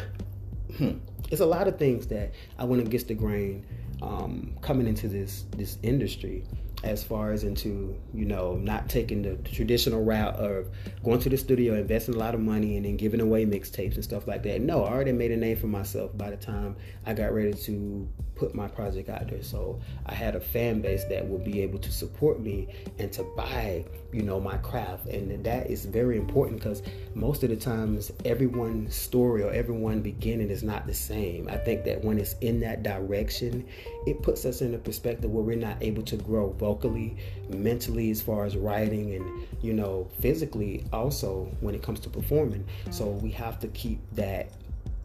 hmm, 0.77 0.93
it's 1.31 1.41
a 1.41 1.47
lot 1.47 1.69
of 1.69 1.79
things 1.79 2.07
that 2.09 2.33
I 2.59 2.65
went 2.65 2.87
against 2.87 3.09
the 3.09 3.15
grain 3.15 3.65
um, 4.03 4.55
coming 4.61 4.89
into 4.89 5.09
this 5.09 5.45
this 5.57 5.79
industry 5.83 6.45
as 6.85 7.05
far 7.05 7.33
as 7.33 7.45
into 7.45 7.97
you 8.13 8.25
know 8.25 8.57
not 8.57 8.89
taking 8.89 9.23
the, 9.23 9.37
traditional 9.51 10.03
route 10.03 10.35
of 10.37 10.69
going 11.05 11.21
to 11.21 11.29
the 11.29 11.37
studio 11.37 11.75
investing 11.75 12.15
a 12.15 12.19
lot 12.19 12.35
of 12.35 12.41
money 12.41 12.77
and 12.77 12.87
then 12.87 12.97
giving 12.97 13.21
away 13.21 13.45
mixtapes 13.45 13.95
and 13.95 14.05
stuff 14.05 14.27
like 14.27 14.43
that 14.43 14.61
no 14.61 14.85
i 14.85 14.91
already 14.91 15.13
made 15.13 15.31
a 15.31 15.37
name 15.37 15.57
for 15.57 15.67
myself 15.67 16.17
by 16.17 16.31
the 16.31 16.37
time 16.37 16.75
i 17.07 17.13
got 17.15 17.33
ready 17.33 17.53
to 17.53 18.09
put 18.43 18.57
my 18.57 18.67
project 18.67 19.09
out 19.09 19.29
there. 19.29 19.43
So 19.43 19.81
I 20.07 20.15
had 20.15 20.35
a 20.35 20.41
fan 20.41 20.81
base 20.81 21.05
that 21.05 21.25
would 21.25 21.45
be 21.45 21.63
able 21.63 21.79
to 21.79 21.93
support 21.93 22.41
me 22.41 22.67
and 22.99 23.13
to 23.13 23.23
buy, 23.37 23.85
you 24.13 24.23
know, 24.23 24.41
my 24.41 24.57
craft. 24.59 25.07
And 25.07 25.45
that 25.45 25.71
is 25.71 25.85
very 25.85 26.17
important 26.17 26.59
because 26.59 26.83
most 27.15 27.45
of 27.45 27.51
the 27.51 27.57
times 27.57 28.11
everyone's 28.25 28.97
story 28.97 29.45
or 29.45 29.53
everyone 29.53 30.01
beginning 30.01 30.51
is 30.51 30.65
not 30.65 30.89
the 30.89 30.95
same. 30.95 31.49
I 31.49 31.57
think 31.57 31.85
that 31.85 32.03
when 32.03 32.19
it's 32.19 32.35
in 32.41 32.59
that 32.61 32.83
direction, 32.83 33.65
it 34.07 34.23
puts 34.23 34.45
us 34.45 34.63
in 34.63 34.75
a 34.75 34.79
perspective 34.79 35.31
where 35.31 35.43
we're 35.43 35.57
not 35.57 35.77
able 35.81 36.03
to 36.03 36.17
grow 36.17 36.51
vocally, 36.51 37.17
mentally, 37.49 38.11
as 38.11 38.21
far 38.21 38.45
as 38.45 38.57
writing, 38.57 39.15
and 39.15 39.47
you 39.63 39.73
know, 39.73 40.09
physically 40.21 40.85
also 40.93 41.51
when 41.61 41.75
it 41.75 41.83
comes 41.83 42.01
to 42.01 42.11
performing. 42.11 42.67
So 42.91 43.07
we 43.07 43.31
have 43.33 43.59
to 43.61 43.69
keep 43.69 44.01
that 44.13 44.51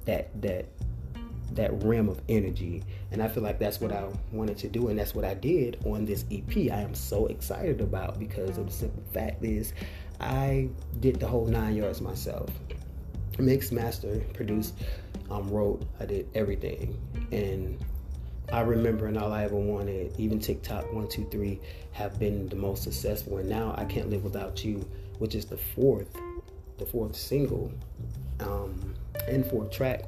that 0.06 0.42
that 0.42 0.66
that 1.52 1.84
rim 1.84 2.10
of 2.10 2.22
energy. 2.30 2.84
And 3.12 3.22
I 3.22 3.28
feel 3.28 3.44
like 3.44 3.60
that's 3.60 3.80
what 3.80 3.92
I 3.92 4.08
wanted 4.32 4.58
to 4.60 4.68
do, 4.68 4.90
and 4.90 4.98
that's 4.98 5.16
what 5.16 5.26
I 5.26 5.34
did 5.34 5.78
on 5.86 6.06
this 6.06 6.26
EP. 6.32 6.72
I 6.72 6.82
am 6.82 6.96
so 6.96 7.28
excited 7.28 7.82
about 7.82 8.20
because 8.20 8.58
of 8.58 8.68
the 8.68 8.72
simple 8.72 9.04
fact 9.14 9.44
is 9.44 9.74
I 10.20 10.70
did 11.00 11.20
the 11.20 11.28
whole 11.28 11.46
nine 11.46 11.76
yards 11.76 12.02
myself. 12.02 12.50
Mix, 13.40 13.72
master, 13.72 14.20
produced, 14.34 14.74
um, 15.30 15.50
wrote, 15.50 15.86
I 16.00 16.06
did 16.06 16.28
everything. 16.34 16.98
And 17.32 17.78
I 18.52 18.62
remember 18.62 19.08
and 19.08 19.18
all 19.18 19.34
I 19.34 19.44
ever 19.44 19.58
wanted, 19.58 20.14
even 20.18 20.40
TikTok 20.40 20.94
one, 20.94 21.10
two, 21.10 21.28
three, 21.30 21.60
have 21.92 22.18
been 22.18 22.48
the 22.48 22.56
most 22.56 22.84
successful. 22.84 23.38
And 23.38 23.50
now 23.50 23.76
I 23.78 23.84
Can't 23.86 24.10
Live 24.10 24.24
Without 24.24 24.64
You, 24.64 24.88
which 25.20 25.36
is 25.36 25.46
the 25.46 25.58
fourth, 25.58 26.16
the 26.78 26.86
fourth 26.86 27.16
single, 27.16 27.72
um, 28.40 28.94
and 29.28 29.46
fourth 29.46 29.72
track 29.72 30.06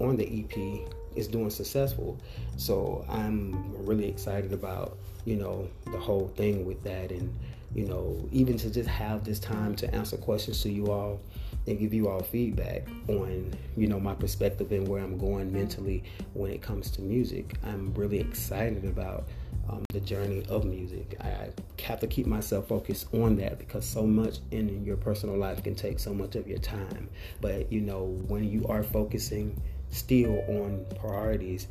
on 0.00 0.16
the 0.16 0.24
EP 0.24 0.88
is 1.14 1.28
doing 1.28 1.50
successful. 1.50 2.18
So 2.56 3.04
I'm 3.08 3.84
really 3.84 4.08
excited 4.08 4.54
about, 4.54 4.96
you 5.26 5.36
know, 5.36 5.68
the 5.84 5.98
whole 5.98 6.28
thing 6.28 6.64
with 6.64 6.82
that 6.84 7.10
and, 7.10 7.36
you 7.74 7.84
know, 7.84 8.26
even 8.32 8.56
to 8.58 8.70
just 8.70 8.88
have 8.88 9.24
this 9.24 9.38
time 9.38 9.76
to 9.76 9.94
answer 9.94 10.16
questions 10.16 10.62
to 10.62 10.70
you 10.70 10.90
all 10.90 11.20
and 11.66 11.78
give 11.78 11.94
you 11.94 12.08
all 12.08 12.22
feedback 12.22 12.88
on, 13.08 13.52
you 13.76 13.86
know, 13.86 14.00
my 14.00 14.14
perspective 14.14 14.72
and 14.72 14.86
where 14.88 15.02
I'm 15.02 15.18
going 15.18 15.52
mentally 15.52 16.04
when 16.34 16.50
it 16.50 16.62
comes 16.62 16.90
to 16.92 17.02
music. 17.02 17.54
I'm 17.64 17.94
really 17.94 18.20
excited 18.20 18.84
about 18.84 19.28
um, 19.68 19.84
the 19.92 20.00
journey 20.00 20.44
of 20.48 20.64
music. 20.64 21.16
I, 21.20 21.50
have 21.82 21.98
to 21.98 22.06
keep 22.06 22.26
myself 22.26 22.68
focused 22.68 23.12
on 23.12 23.36
that 23.36 23.58
because 23.58 23.84
so 23.84 24.06
much 24.06 24.38
in 24.52 24.84
your 24.84 24.96
personal 24.96 25.36
life 25.36 25.64
can 25.64 25.74
take 25.74 25.98
so 25.98 26.14
much 26.14 26.36
of 26.36 26.46
your 26.46 26.58
time. 26.58 27.08
But, 27.40 27.72
you 27.72 27.80
know, 27.80 28.04
when 28.28 28.48
you 28.48 28.64
are 28.68 28.84
focusing 28.84 29.60
still 29.90 30.44
on 30.48 30.86
priorities, 31.00 31.66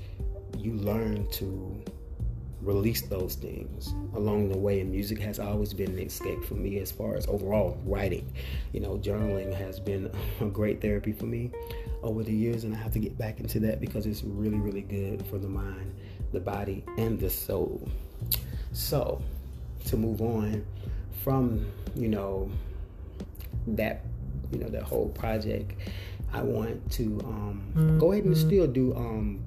you 0.58 0.74
learn 0.74 1.30
to 1.32 1.82
release 2.62 3.02
those 3.02 3.36
things 3.36 3.94
along 4.16 4.50
the 4.50 4.58
way. 4.58 4.80
And 4.82 4.92
music 4.92 5.20
has 5.20 5.40
always 5.40 5.74
been 5.74 5.92
an 5.92 6.00
escape 6.00 6.44
for 6.44 6.56
me 6.56 6.80
as 6.80 6.92
far 6.92 7.16
as 7.16 7.28
overall 7.28 7.78
writing. 7.86 8.32
You 8.74 8.82
know, 8.82 8.98
journaling 8.98 9.54
has 9.54 9.80
been 9.80 10.12
a 10.42 10.46
great 10.46 10.82
therapy 10.82 11.12
for 11.12 11.26
me 11.26 11.52
over 12.04 12.24
the 12.24 12.34
years, 12.34 12.64
and 12.64 12.74
I 12.74 12.78
have 12.78 12.94
to 12.94 13.00
get 13.00 13.18
back 13.18 13.40
into 13.40 13.60
that 13.62 13.80
because 13.80 14.06
it's 14.06 14.24
really, 14.24 14.60
really 14.60 14.82
good 14.82 15.26
for 15.28 15.38
the 15.38 15.48
mind, 15.48 15.94
the 16.32 16.40
body, 16.40 16.84
and 16.98 17.20
the 17.20 17.30
soul. 17.30 17.88
So, 18.74 19.22
to 19.86 19.98
move 19.98 20.22
on 20.22 20.66
from, 21.24 21.68
you 21.96 22.08
know, 22.08 22.50
that, 23.68 24.02
you 24.52 24.60
know, 24.60 24.70
that 24.70 24.84
whole 24.84 25.10
project 25.10 25.74
I 26.34 26.42
want 26.42 26.92
to 26.94 27.04
um, 27.26 27.64
mm-hmm. 27.76 28.00
go 28.00 28.12
ahead 28.12 28.24
and 28.24 28.38
still 28.38 28.68
do 28.68 28.96
um, 28.96 29.44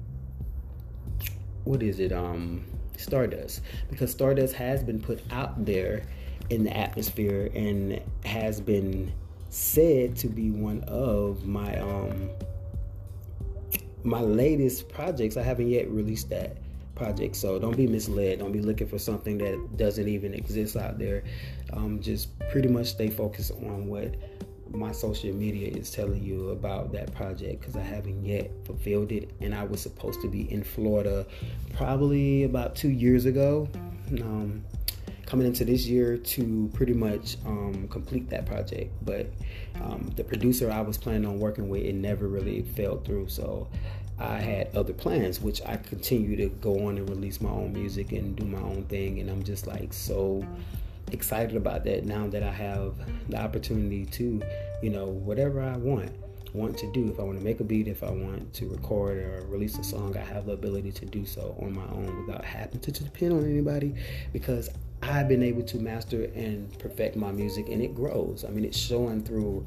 what 1.63 1.81
is 1.81 1.99
it 1.99 2.11
um, 2.11 2.63
Stardust 2.99 3.61
because 3.89 4.11
Stardust 4.11 4.53
has 4.55 4.83
been 4.83 4.99
put 4.99 5.21
out 5.31 5.65
there 5.65 6.03
in 6.49 6.63
the 6.63 6.75
atmosphere 6.75 7.49
and 7.55 8.01
has 8.23 8.61
been 8.61 9.11
said 9.49 10.15
to 10.17 10.27
be 10.27 10.51
one 10.51 10.83
of 10.83 11.45
my 11.45 11.77
um 11.79 12.29
my 14.03 14.21
latest 14.21 14.89
projects. 14.89 15.35
I 15.37 15.41
haven't 15.41 15.69
yet 15.69 15.89
released 15.89 16.29
that 16.29 16.57
project, 16.93 17.35
so 17.35 17.59
don't 17.59 17.75
be 17.75 17.87
misled. 17.87 18.39
Don't 18.39 18.51
be 18.51 18.61
looking 18.61 18.87
for 18.87 18.99
something 18.99 19.37
that 19.39 19.77
doesn't 19.77 20.07
even 20.07 20.33
exist 20.33 20.77
out 20.77 20.99
there. 20.99 21.23
Um, 21.73 21.99
just 22.01 22.37
pretty 22.49 22.67
much 22.67 22.87
stay 22.87 23.09
focused 23.09 23.51
on 23.51 23.87
what 23.87 24.15
my 24.71 24.91
social 24.91 25.33
media 25.33 25.69
is 25.69 25.91
telling 25.91 26.23
you 26.23 26.49
about 26.49 26.91
that 26.93 27.13
project 27.13 27.61
because 27.61 27.75
I 27.75 27.81
haven't 27.81 28.25
yet 28.25 28.51
fulfilled 28.65 29.11
it. 29.11 29.31
And 29.41 29.53
I 29.53 29.63
was 29.63 29.81
supposed 29.81 30.21
to 30.21 30.27
be 30.27 30.51
in 30.51 30.63
Florida 30.63 31.25
probably 31.73 32.43
about 32.43 32.75
two 32.75 32.89
years 32.89 33.25
ago. 33.25 33.67
Um, 34.21 34.63
coming 35.25 35.47
into 35.47 35.65
this 35.65 35.87
year 35.87 36.17
to 36.17 36.69
pretty 36.73 36.93
much 36.93 37.37
um, 37.45 37.87
complete 37.89 38.29
that 38.29 38.45
project. 38.45 38.93
But 39.03 39.27
um, 39.81 40.11
the 40.15 40.23
producer 40.23 40.71
I 40.71 40.81
was 40.81 40.97
planning 40.97 41.25
on 41.25 41.39
working 41.39 41.67
with, 41.67 41.83
it 41.83 41.95
never 41.95 42.27
really 42.27 42.61
fell 42.61 42.97
through. 42.97 43.29
So 43.29 43.67
I 44.19 44.37
had 44.37 44.75
other 44.75 44.93
plans, 44.93 45.41
which 45.41 45.61
I 45.65 45.77
continue 45.77 46.35
to 46.37 46.47
go 46.47 46.87
on 46.87 46.97
and 46.97 47.09
release 47.09 47.41
my 47.41 47.49
own 47.49 47.73
music 47.73 48.11
and 48.11 48.35
do 48.35 48.45
my 48.45 48.59
own 48.59 48.83
thing. 48.83 49.19
And 49.19 49.29
I'm 49.29 49.43
just 49.43 49.67
like 49.67 49.93
so 49.93 50.45
excited 51.11 51.55
about 51.55 51.83
that 51.85 52.05
now 52.05 52.27
that 52.27 52.43
I 52.43 52.51
have 52.51 52.95
the 53.29 53.37
opportunity 53.37 54.05
to, 54.05 54.41
you 54.81 54.89
know, 54.89 55.05
whatever 55.05 55.61
I 55.61 55.77
want 55.77 56.11
want 56.55 56.77
to 56.77 56.91
do. 56.91 57.09
If 57.09 57.19
I 57.19 57.23
want 57.23 57.37
to 57.37 57.43
make 57.43 57.59
a 57.59 57.63
beat, 57.63 57.87
if 57.87 58.03
I 58.03 58.09
want 58.09 58.53
to 58.53 58.69
record 58.69 59.17
or 59.17 59.45
release 59.47 59.77
a 59.77 59.83
song, 59.83 60.15
I 60.17 60.21
have 60.21 60.45
the 60.45 60.53
ability 60.53 60.91
to 60.93 61.05
do 61.05 61.25
so 61.25 61.55
on 61.61 61.73
my 61.73 61.83
own 61.83 62.25
without 62.25 62.45
having 62.45 62.79
to 62.79 62.91
depend 62.91 63.33
on 63.33 63.43
anybody 63.43 63.93
because 64.31 64.69
I've 65.03 65.27
been 65.27 65.43
able 65.43 65.63
to 65.63 65.77
master 65.77 66.23
and 66.33 66.77
perfect 66.79 67.15
my 67.15 67.31
music 67.31 67.69
and 67.69 67.81
it 67.81 67.93
grows. 67.93 68.45
I 68.45 68.49
mean, 68.49 68.65
it's 68.65 68.77
showing 68.77 69.21
through 69.21 69.65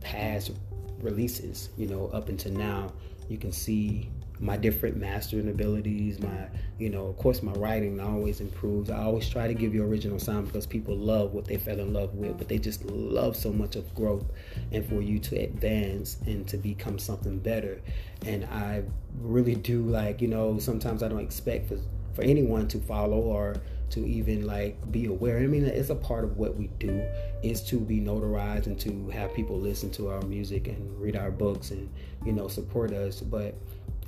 past 0.00 0.52
releases, 1.00 1.70
you 1.76 1.88
know, 1.88 2.08
up 2.12 2.28
until 2.28 2.52
now. 2.52 2.92
You 3.28 3.38
can 3.38 3.50
see 3.50 4.08
my 4.40 4.56
different 4.56 4.96
mastering 4.96 5.48
abilities, 5.48 6.20
my, 6.20 6.48
you 6.78 6.90
know, 6.90 7.06
of 7.06 7.16
course, 7.16 7.42
my 7.42 7.52
writing 7.52 8.00
always 8.00 8.40
improves. 8.40 8.90
I 8.90 9.02
always 9.02 9.28
try 9.28 9.46
to 9.46 9.54
give 9.54 9.74
you 9.74 9.84
original 9.84 10.18
sound 10.18 10.46
because 10.46 10.66
people 10.66 10.96
love 10.96 11.32
what 11.32 11.46
they 11.46 11.56
fell 11.56 11.80
in 11.80 11.92
love 11.92 12.14
with, 12.14 12.36
but 12.36 12.48
they 12.48 12.58
just 12.58 12.84
love 12.84 13.36
so 13.36 13.52
much 13.52 13.76
of 13.76 13.94
growth 13.94 14.24
and 14.72 14.86
for 14.86 15.00
you 15.00 15.18
to 15.20 15.36
advance 15.36 16.18
and 16.26 16.46
to 16.48 16.56
become 16.56 16.98
something 16.98 17.38
better. 17.38 17.80
And 18.26 18.44
I 18.46 18.82
really 19.20 19.54
do 19.54 19.82
like, 19.82 20.20
you 20.20 20.28
know, 20.28 20.58
sometimes 20.58 21.02
I 21.02 21.08
don't 21.08 21.20
expect 21.20 21.68
for, 21.68 21.78
for 22.14 22.22
anyone 22.22 22.68
to 22.68 22.78
follow 22.78 23.18
or 23.18 23.56
to 23.90 24.06
even 24.06 24.46
like 24.46 24.90
be 24.90 25.06
aware. 25.06 25.38
I 25.38 25.46
mean, 25.46 25.64
it's 25.64 25.90
a 25.90 25.94
part 25.94 26.24
of 26.24 26.36
what 26.36 26.56
we 26.56 26.66
do 26.78 27.06
is 27.42 27.62
to 27.68 27.78
be 27.78 28.00
notarized 28.00 28.66
and 28.66 28.78
to 28.80 29.08
have 29.10 29.32
people 29.34 29.58
listen 29.58 29.90
to 29.92 30.08
our 30.08 30.20
music 30.22 30.68
and 30.68 31.00
read 31.00 31.16
our 31.16 31.30
books 31.30 31.70
and 31.70 31.88
you 32.24 32.32
know 32.32 32.48
support 32.48 32.92
us. 32.92 33.20
But 33.20 33.54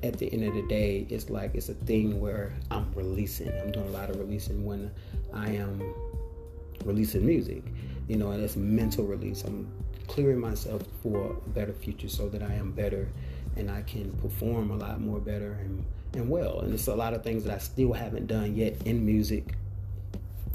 at 0.03 0.19
the 0.19 0.33
end 0.33 0.45
of 0.45 0.55
the 0.55 0.63
day, 0.63 1.07
it's 1.11 1.29
like 1.31 1.55
it's 1.55 1.69
a 1.69 1.75
thing 1.75 2.21
where 2.21 2.53
I'm 2.71 2.93
releasing. 2.95 3.49
I'm 3.61 3.73
doing 3.73 3.87
a 3.87 3.91
lot 3.91 4.11
of 4.11 4.19
releasing 4.19 4.65
when 4.65 4.91
I 5.33 5.51
am 5.51 5.83
releasing 6.85 7.27
music, 7.27 7.63
you 8.09 8.17
know, 8.17 8.31
and 8.31 8.43
it's 8.43 8.57
mental 8.57 9.05
release. 9.05 9.43
I'm 9.43 9.71
clearing 10.07 10.39
myself 10.39 10.83
for 11.03 11.33
a 11.33 11.49
better 11.51 11.73
future 11.73 12.09
so 12.09 12.29
that 12.29 12.43
I 12.43 12.55
am 12.55 12.73
better 12.73 13.09
and 13.57 13.71
I 13.71 13.83
can 13.83 14.13
perform 14.13 14.71
a 14.71 14.77
lot 14.77 15.01
more 15.01 15.19
better 15.19 15.53
and, 15.61 15.85
and 16.15 16.31
well. 16.31 16.61
And 16.61 16.73
it's 16.73 16.87
a 16.87 16.95
lot 16.95 17.13
of 17.13 17.25
things 17.25 17.45
that 17.45 17.55
I 17.55 17.59
still 17.59 17.93
haven't 17.93 18.27
done 18.27 18.57
yet 18.57 18.77
in 18.87 19.05
music 19.05 19.55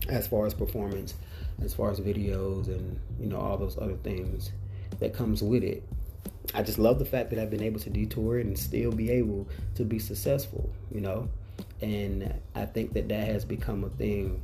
as 0.10 0.28
far 0.28 0.46
as 0.46 0.54
performance, 0.54 1.16
as 1.62 1.74
far 1.74 1.92
as 1.92 2.00
videos 2.00 2.68
and 2.68 3.00
you 3.20 3.28
know 3.28 3.38
all 3.38 3.58
those 3.58 3.78
other 3.78 3.96
things 3.98 4.52
that 5.00 5.14
comes 5.14 5.42
with 5.42 5.64
it. 5.64 5.84
I 6.54 6.62
just 6.62 6.78
love 6.78 7.00
the 7.00 7.06
fact 7.06 7.30
that 7.32 7.40
I've 7.40 7.50
been 7.50 7.64
able 7.64 7.80
to 7.80 7.90
detour 7.90 8.40
and 8.40 8.58
still 8.58 8.92
be 8.92 9.10
able 9.12 9.48
to 9.76 9.84
be 9.84 10.00
successful, 10.00 10.70
you 10.92 11.02
know. 11.02 11.30
And 11.82 12.34
I 12.56 12.66
think 12.66 12.94
that 12.94 13.10
that 13.10 13.28
has 13.28 13.46
become 13.46 13.84
a 13.84 13.90
thing 13.90 14.42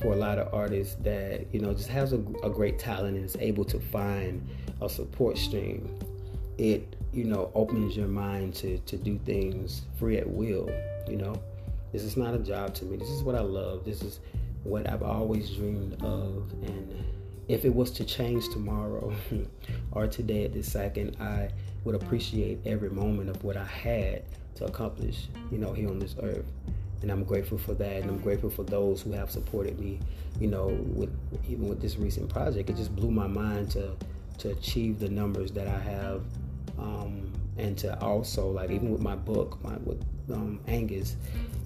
for 0.00 0.12
a 0.12 0.16
lot 0.16 0.38
of 0.38 0.52
artists 0.52 0.96
that 1.02 1.46
you 1.52 1.60
know 1.60 1.72
just 1.72 1.88
has 1.88 2.12
a, 2.12 2.18
a 2.42 2.50
great 2.50 2.78
talent 2.78 3.16
and 3.16 3.24
is 3.24 3.36
able 3.38 3.64
to 3.66 3.78
find 3.78 4.46
a 4.80 4.88
support 4.88 5.38
stream. 5.38 5.98
It 6.58 6.96
you 7.12 7.24
know 7.24 7.50
opens 7.54 7.96
your 7.96 8.08
mind 8.08 8.54
to 8.56 8.78
to 8.78 8.96
do 8.96 9.18
things 9.24 9.82
free 9.98 10.18
at 10.18 10.28
will. 10.28 10.70
You 11.08 11.16
know, 11.16 11.40
this 11.92 12.02
is 12.02 12.16
not 12.16 12.34
a 12.34 12.38
job 12.38 12.74
to 12.74 12.84
me. 12.84 12.96
This 12.96 13.10
is 13.10 13.22
what 13.22 13.34
I 13.34 13.40
love. 13.40 13.84
This 13.84 14.02
is 14.02 14.20
what 14.64 14.88
I've 14.88 15.02
always 15.02 15.50
dreamed 15.50 15.94
of. 16.02 16.50
And 16.62 17.04
if 17.48 17.64
it 17.64 17.74
was 17.74 17.90
to 17.92 18.04
change 18.04 18.48
tomorrow 18.50 19.12
or 19.92 20.06
today 20.06 20.44
at 20.44 20.52
this 20.52 20.70
second, 20.70 21.16
I 21.20 21.50
would 21.84 21.94
appreciate 21.94 22.58
every 22.64 22.90
moment 22.90 23.28
of 23.28 23.42
what 23.42 23.56
I 23.56 23.64
had 23.64 24.22
to 24.56 24.66
accomplish, 24.66 25.26
you 25.50 25.58
know, 25.58 25.72
here 25.72 25.88
on 25.88 25.98
this 25.98 26.14
earth. 26.22 26.44
And 27.02 27.10
I'm 27.10 27.24
grateful 27.24 27.58
for 27.58 27.74
that. 27.74 28.02
And 28.02 28.10
I'm 28.10 28.18
grateful 28.18 28.50
for 28.50 28.62
those 28.62 29.02
who 29.02 29.12
have 29.12 29.30
supported 29.30 29.78
me, 29.80 29.98
you 30.40 30.46
know, 30.46 30.68
with 30.94 31.12
even 31.48 31.68
with 31.68 31.80
this 31.80 31.96
recent 31.96 32.28
project. 32.28 32.70
It 32.70 32.76
just 32.76 32.94
blew 32.94 33.10
my 33.10 33.26
mind 33.26 33.70
to 33.72 33.96
to 34.38 34.50
achieve 34.50 34.98
the 34.98 35.08
numbers 35.08 35.50
that 35.52 35.66
I 35.66 35.78
have. 35.78 36.22
Um, 36.78 37.32
and 37.58 37.76
to 37.78 38.00
also 38.00 38.50
like 38.50 38.70
even 38.70 38.90
with 38.90 39.02
my 39.02 39.14
book, 39.14 39.62
my 39.62 39.76
with 39.78 40.02
um, 40.32 40.60
Angus, 40.68 41.16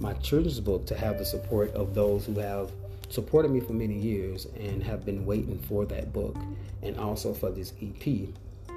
my 0.00 0.14
children's 0.14 0.58
book, 0.58 0.86
to 0.86 0.96
have 0.96 1.18
the 1.18 1.24
support 1.24 1.72
of 1.74 1.94
those 1.94 2.26
who 2.26 2.38
have 2.38 2.70
supported 3.08 3.50
me 3.50 3.60
for 3.60 3.72
many 3.72 3.98
years 3.98 4.46
and 4.58 4.82
have 4.82 5.04
been 5.04 5.24
waiting 5.24 5.58
for 5.58 5.84
that 5.86 6.12
book 6.12 6.36
and 6.82 6.98
also 6.98 7.32
for 7.32 7.50
this 7.50 7.72
EP, 7.82 8.28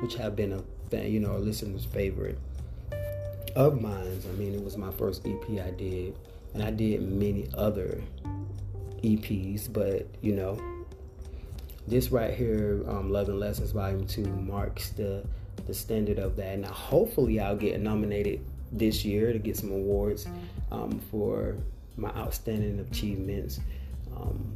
which 0.01 0.15
have 0.15 0.35
been 0.35 0.53
a 0.53 0.63
you 1.07 1.19
know 1.19 1.37
a 1.37 1.39
listener's 1.39 1.85
favorite 1.85 2.37
of 3.55 3.81
mine. 3.81 4.21
I 4.27 4.31
mean, 4.37 4.53
it 4.53 4.63
was 4.63 4.77
my 4.77 4.91
first 4.91 5.25
EP 5.25 5.49
I 5.59 5.71
did, 5.71 6.15
and 6.53 6.63
I 6.63 6.71
did 6.71 7.01
many 7.01 7.49
other 7.55 8.01
EPs, 9.03 9.71
but 9.71 10.07
you 10.21 10.33
know, 10.33 10.59
this 11.87 12.11
right 12.11 12.33
here, 12.33 12.83
um, 12.87 13.11
Love 13.11 13.29
and 13.29 13.39
Lessons 13.39 13.71
Volume 13.71 14.05
Two, 14.07 14.25
marks 14.25 14.89
the 14.89 15.23
the 15.67 15.73
standard 15.73 16.19
of 16.19 16.35
that. 16.37 16.59
Now, 16.59 16.71
hopefully, 16.71 17.39
I'll 17.39 17.55
get 17.55 17.79
nominated 17.79 18.41
this 18.71 19.03
year 19.03 19.33
to 19.33 19.39
get 19.39 19.57
some 19.57 19.71
awards 19.71 20.27
um, 20.71 20.99
for 21.11 21.55
my 21.97 22.09
outstanding 22.09 22.79
achievements. 22.79 23.59
Um, 24.19 24.53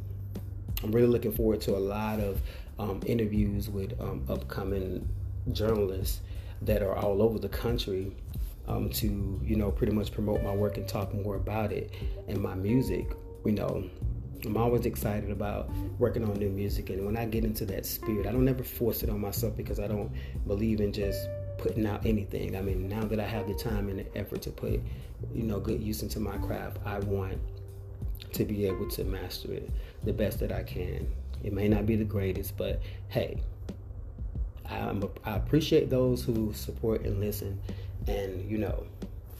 I'm 0.83 0.91
really 0.91 1.07
looking 1.07 1.31
forward 1.31 1.61
to 1.61 1.75
a 1.75 1.79
lot 1.79 2.19
of 2.19 2.41
um, 2.79 3.01
interviews 3.05 3.69
with 3.69 3.99
um, 4.01 4.25
upcoming 4.29 5.07
journalists 5.51 6.21
that 6.61 6.81
are 6.81 6.95
all 6.95 7.21
over 7.21 7.39
the 7.39 7.49
country 7.49 8.15
um, 8.67 8.89
to, 8.89 9.39
you 9.43 9.55
know, 9.55 9.71
pretty 9.71 9.93
much 9.93 10.11
promote 10.11 10.41
my 10.43 10.53
work 10.53 10.77
and 10.77 10.87
talk 10.87 11.13
more 11.13 11.35
about 11.35 11.71
it 11.71 11.91
and 12.27 12.39
my 12.39 12.55
music. 12.55 13.11
You 13.45 13.51
know, 13.51 13.89
I'm 14.45 14.57
always 14.57 14.85
excited 14.85 15.31
about 15.31 15.69
working 15.99 16.23
on 16.23 16.33
new 16.33 16.49
music, 16.49 16.89
and 16.89 17.05
when 17.05 17.17
I 17.17 17.25
get 17.25 17.45
into 17.45 17.65
that 17.65 17.85
spirit, 17.85 18.25
I 18.25 18.31
don't 18.31 18.47
ever 18.47 18.63
force 18.63 19.03
it 19.03 19.09
on 19.09 19.19
myself 19.19 19.55
because 19.55 19.79
I 19.79 19.87
don't 19.87 20.11
believe 20.47 20.81
in 20.81 20.91
just 20.91 21.27
putting 21.57 21.85
out 21.85 22.05
anything. 22.05 22.57
I 22.57 22.61
mean, 22.61 22.89
now 22.89 23.03
that 23.05 23.19
I 23.19 23.25
have 23.25 23.47
the 23.47 23.53
time 23.53 23.89
and 23.89 23.99
the 23.99 24.17
effort 24.17 24.41
to 24.43 24.51
put, 24.51 24.81
you 25.33 25.43
know, 25.43 25.59
good 25.59 25.81
use 25.81 26.03
into 26.03 26.19
my 26.19 26.37
craft, 26.37 26.77
I 26.85 26.99
want 26.99 27.37
to 28.33 28.45
be 28.45 28.65
able 28.67 28.89
to 28.89 29.03
master 29.03 29.53
it 29.53 29.69
the 30.03 30.13
best 30.13 30.39
that 30.39 30.51
I 30.51 30.63
can. 30.63 31.07
It 31.43 31.53
may 31.53 31.67
not 31.67 31.85
be 31.85 31.95
the 31.95 32.05
greatest, 32.05 32.57
but 32.57 32.81
hey, 33.09 33.41
I'm 34.69 35.03
appreciate 35.25 35.89
those 35.89 36.23
who 36.23 36.53
support 36.53 37.05
and 37.05 37.19
listen, 37.19 37.59
and 38.07 38.49
you 38.49 38.57
know, 38.57 38.83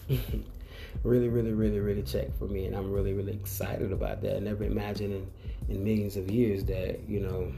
really, 1.04 1.30
really, 1.30 1.54
really, 1.54 1.80
really 1.80 2.04
check 2.04 2.38
for 2.38 2.46
me, 2.46 2.66
and 2.66 2.76
I'm 2.76 2.92
really, 2.92 3.14
really 3.14 3.34
excited 3.34 3.92
about 3.92 4.22
that. 4.22 4.36
I 4.36 4.40
never 4.40 4.64
imagined 4.64 5.14
in, 5.14 5.76
in 5.76 5.84
millions 5.84 6.18
of 6.18 6.30
years 6.30 6.66
that 6.66 7.08
you 7.08 7.22
know 7.22 7.52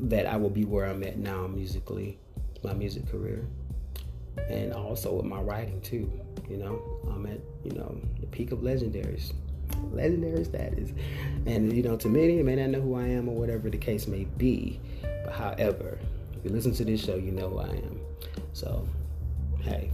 that 0.00 0.26
I 0.26 0.36
will 0.36 0.50
be 0.50 0.64
where 0.64 0.86
I'm 0.86 1.02
at 1.02 1.18
now 1.18 1.48
musically, 1.48 2.16
my 2.62 2.72
music 2.72 3.10
career, 3.10 3.44
and 4.48 4.72
also 4.72 5.14
with 5.14 5.26
my 5.26 5.40
writing 5.40 5.80
too. 5.80 6.10
You 6.48 6.58
know, 6.58 6.80
I'm 7.10 7.26
at 7.26 7.40
you 7.64 7.72
know 7.72 8.00
the 8.20 8.26
peak 8.26 8.52
of 8.52 8.60
legendaries 8.60 9.32
legendary 9.92 10.44
status. 10.44 10.90
And 11.46 11.72
you 11.72 11.82
know, 11.82 11.96
to 11.96 12.08
many, 12.08 12.42
may 12.42 12.56
not 12.56 12.70
know 12.70 12.80
who 12.80 12.94
I 12.96 13.04
am 13.04 13.28
or 13.28 13.34
whatever 13.34 13.70
the 13.70 13.78
case 13.78 14.06
may 14.06 14.24
be. 14.24 14.80
But 15.24 15.32
however, 15.32 15.98
if 16.36 16.44
you 16.44 16.50
listen 16.50 16.72
to 16.74 16.84
this 16.84 17.04
show, 17.04 17.16
you 17.16 17.32
know 17.32 17.48
who 17.48 17.58
I 17.58 17.68
am. 17.68 18.00
So, 18.52 18.86
hey, 19.60 19.90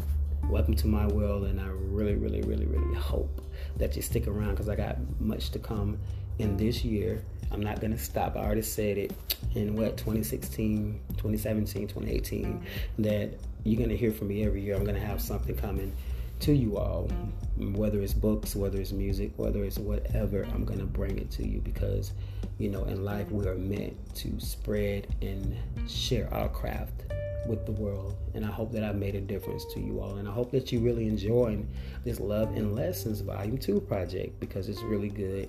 welcome 0.49 0.75
to 0.77 0.87
my 0.87 1.07
world, 1.07 1.45
and 1.45 1.61
I 1.61 1.67
really, 1.67 2.15
really, 2.15 2.43
really, 2.43 2.67
really 2.67 2.95
hope 2.95 3.41
that 3.77 3.97
you 3.97 4.03
stick 4.03 4.27
around 4.27 4.51
because 4.51 4.69
I 4.69 4.77
got 4.77 4.99
much 5.21 5.51
to 5.51 5.59
come 5.59 5.99
in 6.39 6.57
this 6.57 6.85
year. 6.85 7.25
I'm 7.51 7.61
not 7.61 7.81
gonna 7.81 7.99
stop. 7.99 8.37
I 8.37 8.41
already 8.41 8.63
said 8.63 8.99
it 8.99 9.13
in 9.55 9.77
what 9.77 9.97
2016, 9.97 11.01
2017, 11.11 11.89
2018 11.89 12.67
that 12.99 13.35
you're 13.65 13.81
gonna 13.81 13.97
hear 13.97 14.13
from 14.13 14.29
me 14.29 14.45
every 14.45 14.63
year. 14.63 14.75
I'm 14.75 14.85
gonna 14.85 14.99
have 14.99 15.21
something 15.21 15.57
coming 15.57 15.93
to 16.41 16.53
you 16.53 16.77
all, 16.77 17.09
whether 17.57 18.01
it's 18.01 18.13
books, 18.13 18.55
whether 18.57 18.81
it's 18.81 18.93
music, 18.93 19.33
whether 19.37 19.65
it's 19.65 19.79
whatever, 19.79 20.45
I'm 20.53 20.65
going 20.65 20.81
to 20.81 20.87
bring 20.87 21.19
it 21.19 21.31
to 21.33 21.47
you 21.47 21.61
because, 21.61 22.13
you 22.59 22.69
know, 22.69 22.85
in 22.85 23.05
life 23.05 23.31
we 23.31 23.47
are 23.47 23.57
meant 23.57 23.97
to 24.17 24.39
spread 24.41 25.07
and 25.23 25.57
share 25.89 26.33
our 26.33 26.49
craft 26.49 27.05
with 27.47 27.67
the 27.67 27.73
world. 27.73 28.17
And 28.35 28.45
I 28.45 28.51
hope 28.51 28.73
that 28.73 28.83
I've 28.83 28.97
made 28.97 29.15
a 29.15 29.21
difference 29.21 29.65
to 29.75 29.81
you 29.81 30.01
all. 30.01 30.17
And 30.17 30.29
I 30.29 30.33
hope 30.33 30.51
that 30.53 30.73
you 30.73 30.81
really 30.81 31.07
enjoying 31.07 31.69
this 32.05 32.21
Love 32.21 32.57
and 32.57 32.75
Lessons 32.75 33.21
Volume 33.21 33.59
2 33.59 33.81
project 33.81 34.41
because 34.41 34.69
it's 34.69 34.83
really 34.83 35.11
good. 35.11 35.49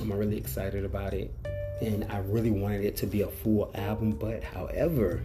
I'm 0.00 0.12
really 0.12 0.36
excited 0.36 0.84
about 0.84 1.14
it. 1.14 1.32
And 1.80 2.06
I 2.10 2.18
really 2.18 2.50
wanted 2.50 2.84
it 2.84 2.96
to 2.98 3.06
be 3.06 3.22
a 3.22 3.28
full 3.28 3.70
album, 3.74 4.12
but 4.12 4.42
however, 4.44 5.22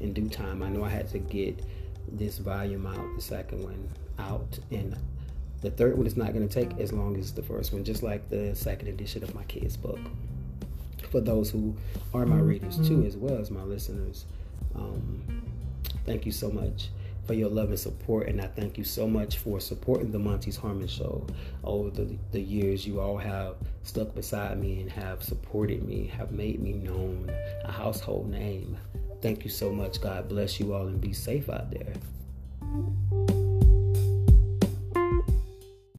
in 0.00 0.12
due 0.12 0.28
time, 0.28 0.62
I 0.62 0.68
know 0.68 0.84
I 0.84 0.90
had 0.90 1.08
to 1.10 1.18
get 1.18 1.60
this 2.12 2.38
volume 2.38 2.86
out, 2.86 3.14
the 3.16 3.22
second 3.22 3.62
one 3.62 3.88
out, 4.18 4.58
and 4.70 4.96
the 5.62 5.70
third 5.70 5.96
one 5.96 6.06
is 6.06 6.16
not 6.16 6.32
going 6.32 6.46
to 6.46 6.54
take 6.54 6.78
as 6.78 6.92
long 6.92 7.16
as 7.16 7.32
the 7.32 7.42
first 7.42 7.72
one, 7.72 7.84
just 7.84 8.02
like 8.02 8.28
the 8.28 8.54
second 8.54 8.88
edition 8.88 9.22
of 9.22 9.34
my 9.34 9.44
kids' 9.44 9.76
book. 9.76 9.98
For 11.10 11.20
those 11.20 11.50
who 11.50 11.76
are 12.12 12.26
my 12.26 12.38
readers 12.38 12.76
too, 12.86 13.04
as 13.04 13.16
well 13.16 13.38
as 13.38 13.50
my 13.50 13.62
listeners, 13.62 14.26
um, 14.74 15.22
thank 16.04 16.26
you 16.26 16.32
so 16.32 16.50
much 16.50 16.88
for 17.26 17.34
your 17.34 17.48
love 17.48 17.70
and 17.70 17.78
support, 17.78 18.28
and 18.28 18.40
I 18.40 18.46
thank 18.46 18.78
you 18.78 18.84
so 18.84 19.08
much 19.08 19.38
for 19.38 19.58
supporting 19.60 20.12
the 20.12 20.18
Montice 20.18 20.56
Harmon 20.56 20.86
Show 20.86 21.26
over 21.64 21.90
the, 21.90 22.16
the 22.32 22.40
years. 22.40 22.86
You 22.86 23.00
all 23.00 23.16
have 23.16 23.56
stuck 23.82 24.14
beside 24.14 24.60
me 24.60 24.80
and 24.80 24.90
have 24.92 25.22
supported 25.22 25.82
me, 25.82 26.06
have 26.16 26.30
made 26.30 26.60
me 26.60 26.74
known, 26.74 27.30
a 27.64 27.72
household 27.72 28.30
name. 28.30 28.78
Thank 29.20 29.44
you 29.44 29.50
so 29.50 29.72
much. 29.72 30.00
God 30.00 30.28
bless 30.28 30.60
you 30.60 30.74
all 30.74 30.86
and 30.86 31.00
be 31.00 31.12
safe 31.12 31.48
out 31.48 31.70
there. 31.70 33.25